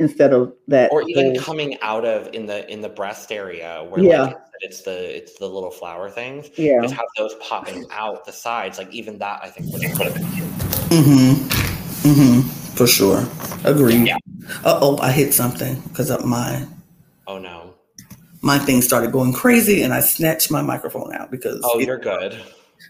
[0.00, 0.90] instead of that.
[0.92, 4.22] Or even whole- coming out of in the in the breast area where Yeah.
[4.22, 6.50] like it's the it's the little flower things.
[6.56, 6.80] yeah.
[6.82, 8.78] Just have those popping out the sides.
[8.78, 10.48] Like even that I think would have, would have been cute.
[10.90, 12.08] Mm-hmm.
[12.10, 12.40] Mm-hmm.
[12.76, 13.24] For sure.
[13.64, 14.16] agree Yeah.
[14.64, 16.66] Uh oh, I hit something because of my
[17.26, 17.74] Oh no.
[18.42, 21.98] my thing started going crazy and I snatched my microphone out because Oh, it, you're
[21.98, 22.40] good.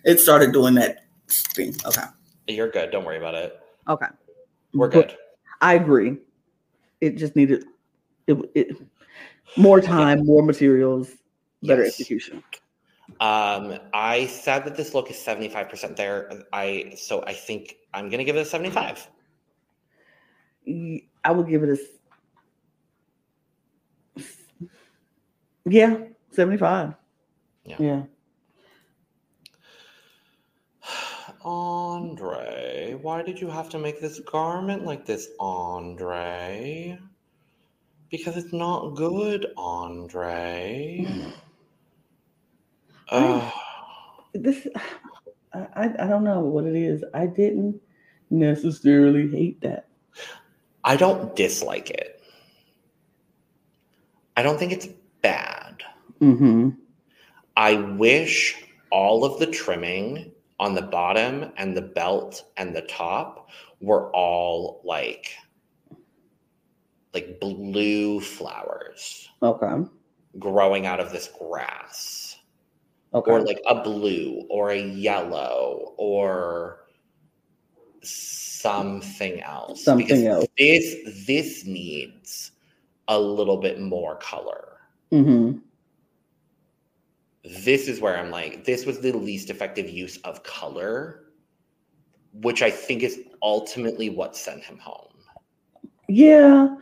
[0.04, 1.74] it started doing that thing.
[1.84, 2.02] Okay.
[2.48, 2.90] You're good.
[2.90, 3.60] Don't worry about it.
[3.88, 4.06] Okay.
[4.74, 5.16] We're But good.
[5.60, 6.16] I agree.
[7.00, 7.64] It just needed
[8.26, 8.76] it, it
[9.56, 11.10] more time, more materials,
[11.62, 11.92] better Yes.
[11.92, 12.42] execution.
[13.20, 16.44] Um, I said that this look is 75% there.
[16.52, 19.08] I so I think I'm gonna give it a 75.
[21.24, 21.78] I will give it a
[25.66, 25.98] yeah,
[26.30, 26.94] 75.
[27.64, 27.76] Yeah.
[27.78, 28.02] Yeah.
[31.42, 36.98] Andre, why did you have to make this garment like this, Andre?
[38.10, 41.06] Because it's not good, Andre.
[43.10, 43.52] Ugh.
[44.34, 44.66] This
[45.52, 47.02] I, I I don't know what it is.
[47.14, 47.80] I didn't
[48.30, 49.88] necessarily hate that.
[50.84, 52.22] I don't dislike it.
[54.36, 54.88] I don't think it's
[55.22, 55.82] bad.
[56.20, 56.70] Mm-hmm.
[57.56, 58.56] I wish
[58.90, 63.48] all of the trimming on the bottom and the belt and the top
[63.80, 65.26] were all like
[67.14, 69.84] like blue flowers Okay.
[70.38, 72.36] growing out of this grass,
[73.14, 73.30] Okay.
[73.32, 76.84] or like a blue or a yellow or
[78.02, 79.82] something else.
[79.84, 80.46] Something Because else.
[80.56, 80.94] This
[81.26, 82.52] this needs
[83.08, 84.78] a little bit more color.
[85.10, 85.58] mm-hmm.
[87.44, 91.24] This is where I'm like, this was the least effective use of color,
[92.34, 95.06] which I think is ultimately what sent him home.
[96.08, 96.74] Yeah.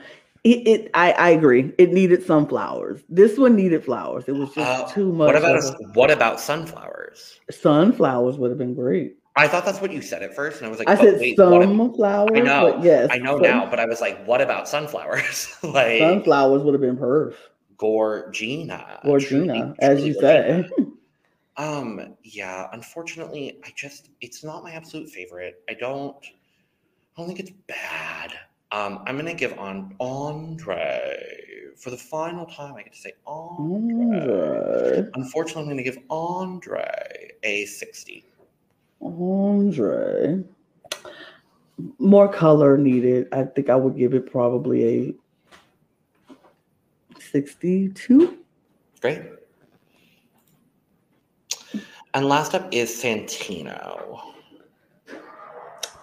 [0.44, 1.72] It, it I, I agree.
[1.78, 3.02] It needed sunflowers.
[3.08, 4.24] This one needed flowers.
[4.26, 5.26] It was just Uh, too much.
[5.26, 5.72] What about us?
[5.94, 7.40] What about sunflowers?
[7.50, 9.16] sunflowers would have been great.
[9.36, 11.36] I thought that's what you said at first, and I was like, I said wait,
[11.36, 12.30] sunflowers.
[12.34, 13.08] I know, but yes.
[13.12, 15.56] I know sun- now, but I was like, what about sunflowers?
[15.62, 17.34] like Sunflowers would have been perf.
[17.78, 19.02] Gorgina.
[19.04, 20.68] Gorgina, as you say.
[21.58, 25.60] Um, yeah, unfortunately, I just it's not my absolute favorite.
[25.68, 28.32] I don't I don't think it's bad.
[28.70, 32.76] Um, I'm gonna give on Andre for the final time.
[32.76, 34.20] I get to say Andre.
[34.20, 35.10] Andre.
[35.14, 38.24] Unfortunately, I'm gonna give Andre a 60.
[39.00, 40.44] Andre.
[41.98, 43.26] More color needed.
[43.32, 45.14] I think I would give it probably a
[47.30, 48.38] 62.
[49.00, 49.22] Great.
[52.14, 54.20] And last up is Santino.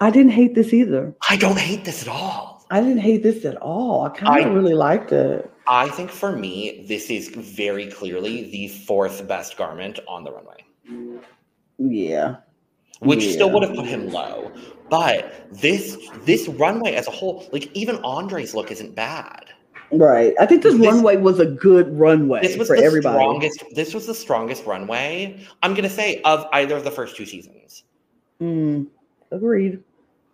[0.02, 1.16] I didn't hate this either.
[1.30, 2.66] I don't hate this at all.
[2.72, 4.06] I didn't hate this at all.
[4.06, 5.50] I kind of really liked it.
[5.68, 10.64] I think for me, this is very clearly the fourth best garment on the runway,
[11.80, 12.38] Yeah.
[13.00, 14.52] which still would have put him low.
[14.90, 19.46] But this this runway as a whole, like even Andre's look isn't bad.
[19.92, 20.34] Right.
[20.40, 23.16] I think this, This- runway was a good runway This was for the everybody.
[23.18, 23.64] strongest.
[23.74, 25.40] This was the strongest runway.
[25.64, 27.84] I'm gonna say of either of the first two seasons.
[28.42, 28.88] Mm,
[29.32, 29.82] agreed.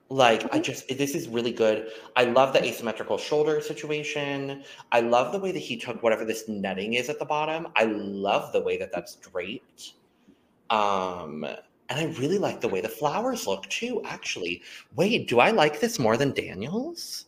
[0.10, 1.88] Like I just this is really good.
[2.16, 4.64] I love the asymmetrical shoulder situation.
[4.92, 7.68] I love the way that he took whatever this netting is at the bottom.
[7.76, 9.94] I love the way that that's draped.
[10.70, 11.46] Um
[11.90, 14.62] and I really like the way the flowers look too actually.
[14.96, 17.26] Wait, do I like this more than Daniel's?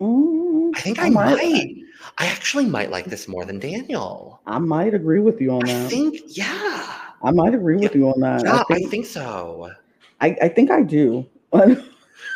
[0.00, 1.76] Mm, I think I, might- might.
[2.18, 4.40] I actually might like this more than Daniel.
[4.46, 5.86] I might agree with you on that.
[5.86, 6.96] I think yeah.
[7.22, 8.42] I might agree with you on that.
[8.44, 9.70] Yeah, I think I think so.
[10.20, 11.26] I, I think I do.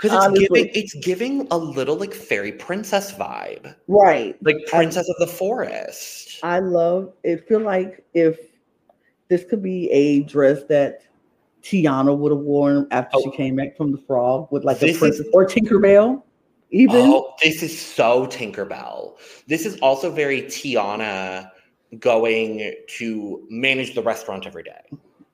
[0.03, 3.75] Because it's giving it's giving a little like fairy princess vibe.
[3.89, 4.37] right.
[4.43, 6.41] Like I- princess of the forest.
[6.43, 7.47] I love it.
[7.49, 8.39] Feel like if
[9.29, 11.03] this could be a dress that
[11.63, 13.31] Tiana would have worn after she Oh.
[13.31, 16.23] came back from the frog with like This a is- princess or Tinkerbell,
[16.75, 16.97] even.
[16.97, 19.17] Oh, this is so Tinkerbell.
[19.47, 21.51] This is also very Tiana
[22.01, 24.83] going to manage the restaurant every day.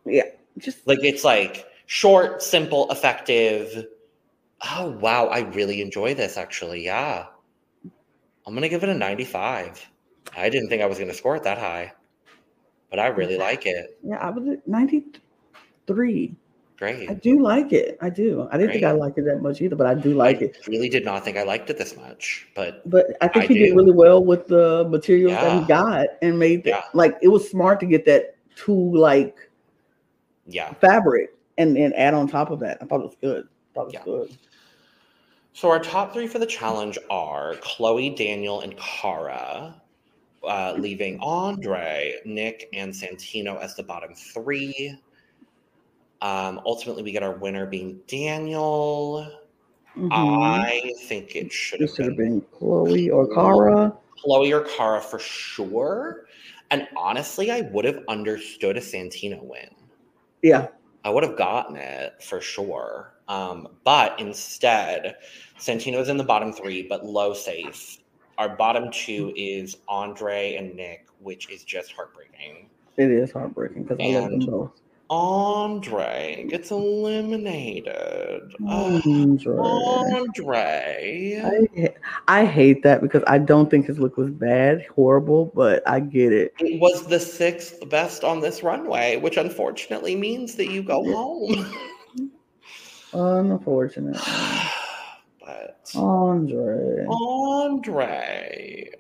[0.05, 0.25] Yeah.
[0.59, 3.87] Just Like it's like short, simple, effective.
[4.71, 6.85] Oh wow, I really enjoy this actually.
[6.85, 7.27] Yeah.
[8.47, 9.89] I'm gonna give it a 95.
[10.37, 11.93] I didn't think I was gonna score it that high,
[12.91, 13.99] but I really like it.
[14.03, 16.35] yeah, I was at 93.
[16.81, 17.11] Great.
[17.11, 17.99] I do like it.
[18.01, 18.49] I do.
[18.51, 20.57] I didn't think I liked it that much either, but I do like I it.
[20.67, 23.59] really did not think I liked it this much, but But I think I he
[23.59, 26.85] did really well with the materials that he got and made the, Yeah.
[26.95, 29.37] like it was smart to get that two like
[30.47, 30.73] yeah.
[30.81, 32.79] fabric and then add on top of that.
[32.81, 33.45] I thought it was good.
[33.45, 34.05] I thought it was Yeah.
[34.05, 34.39] good.
[35.53, 39.75] So our top three for the challenge are Chloe, Daniel, and Kara,
[40.43, 44.99] uh, leaving Andre, Nick, and Santino as the bottom three.
[46.23, 49.27] Um, ultimately, we get our winner being Daniel.
[49.97, 50.09] Mhm.
[50.13, 53.97] I think it should have been been Chloe or Kara.
[54.19, 56.27] Chloe or Kara for sure.
[56.71, 59.71] And honestly, I would have understood a Santino win.
[60.43, 60.69] Yeah.
[61.05, 63.15] I would have gotten it for sure.
[63.29, 65.17] Um, but instead,
[65.59, 67.99] Santino's in the bottom three, but low safe.
[68.39, 72.69] Our bottom two is Andre and Nick, which is just heartbreaking.
[72.97, 74.81] It is heartbreaking because I love them both.
[75.11, 78.55] Andre gets eliminated.
[78.65, 79.57] Andre.
[79.59, 81.43] Andre.
[81.45, 81.95] I,
[82.29, 86.33] I hate that because I don't think his look was bad, horrible, but I get
[86.33, 86.55] it.
[86.61, 91.75] It was the sixth best on this runway, which unfortunately means that you go home.
[93.13, 94.17] Unfortunate.
[95.41, 97.05] but Andre.
[97.09, 98.91] Andre.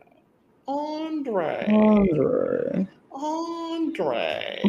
[0.66, 1.66] Andre.
[1.68, 2.88] Andre.
[3.12, 3.49] Andre.
[3.98, 4.60] Andre.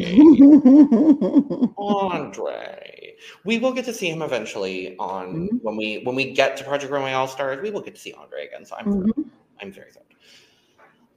[1.78, 3.16] Andre.
[3.46, 5.62] We will get to see him eventually on Mhm.
[5.62, 7.62] when we when we get to Project Runway All Stars.
[7.62, 8.66] We will get to see Andre again.
[8.66, 8.86] So I'm.
[8.86, 9.26] Mhm.
[9.62, 10.08] I'm very thrilled.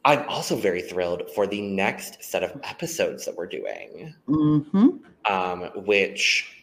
[0.05, 5.01] I'm also very thrilled for the next set of episodes that we're doing, Mhm.
[5.25, 6.63] um, which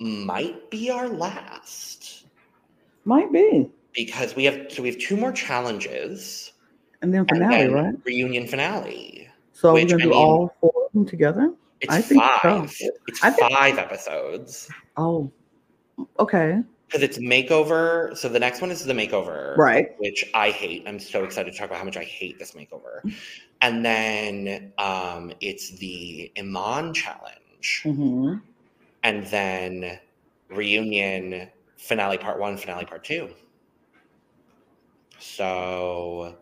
[0.00, 2.24] might be our last.
[3.04, 3.70] Might be.
[3.92, 6.52] because we have so we have two more challenges
[7.02, 7.94] And then and finale, then right?
[8.04, 9.26] reunion finale.
[9.52, 11.52] So we're gonna I do mean- all four of them together.
[11.80, 12.38] It's I think so.
[12.42, 12.76] five.
[13.06, 15.30] It's I think- five episodes Oh,
[16.18, 18.16] okay, because it's makeover.
[18.16, 19.88] So the next one is the makeover, right.
[19.98, 20.84] Which I hate.
[20.86, 23.00] I'm so excited to talk about how much I hate this makeover.
[23.62, 28.34] And then um, it's the Iman challenge, hmm
[29.02, 29.98] and then
[30.50, 31.48] reunion
[31.78, 33.30] finale part one, finale part two.
[35.18, 36.36] So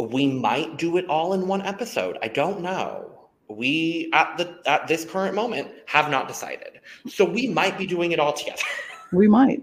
[0.00, 2.18] we might do it all in one episode.
[2.22, 3.10] I don't know.
[3.48, 6.80] We at the at this current moment have not decided.
[7.06, 8.62] So we might be doing it all together.
[9.10, 9.62] We might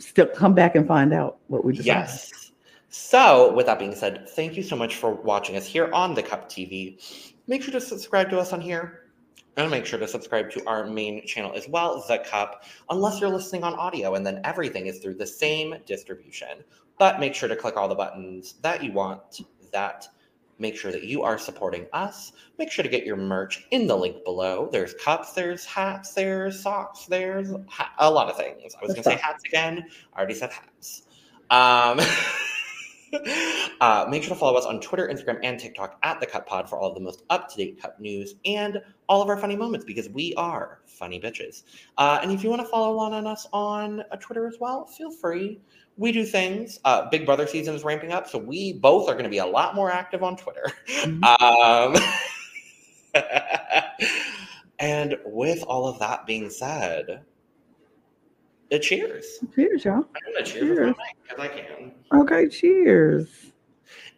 [0.00, 1.86] still come back and find out what we decide.
[1.86, 2.50] Yes.
[2.88, 6.22] So, with that being said, thank you so much for watching us here on the
[6.22, 7.00] Cup TV.
[7.46, 9.04] Make sure to subscribe to us on here.
[9.56, 13.30] And make sure to subscribe to our main channel as well, The Cup, unless you're
[13.30, 16.64] listening on audio, and then everything is through the same distribution.
[16.98, 19.40] But make sure to click all the buttons that you want
[19.72, 20.08] that
[20.58, 22.32] make sure that you are supporting us.
[22.58, 24.68] Make sure to get your merch in the link below.
[24.70, 28.74] There's cups, there's hats, there's socks, there's ha- a lot of things.
[28.74, 29.84] I was going to say hats again.
[30.14, 31.02] I already said hats.
[31.50, 32.00] Um,
[33.80, 36.68] uh, make sure to follow us on Twitter, Instagram, and TikTok at the Cup Pod
[36.68, 39.56] for all of the most up to date Cup news and all of our funny
[39.56, 41.64] moments because we are funny bitches.
[41.98, 44.86] Uh, and if you want to follow along on us on uh, Twitter as well,
[44.86, 45.60] feel free.
[45.96, 46.80] We do things.
[46.84, 49.46] Uh, Big Brother season is ramping up, so we both are going to be a
[49.46, 50.72] lot more active on Twitter.
[50.88, 51.22] Mhm.
[51.40, 51.96] Um,
[54.78, 57.22] and with all of that being said,
[58.72, 59.38] uh, cheers.
[59.54, 59.96] Cheers, y'all.
[59.96, 60.94] I'm going to cheers Cheers.
[61.22, 61.92] because I can.
[62.20, 63.28] Okay, cheers.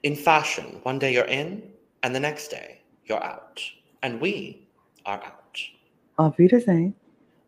[0.05, 1.63] In fashion, one day you're in,
[2.03, 3.61] and the next day you're out.
[4.03, 4.69] And we
[5.07, 5.61] are out.
[6.19, 6.95] Auf Wiedersehen.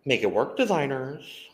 [0.05, 1.49] Make it work, designers.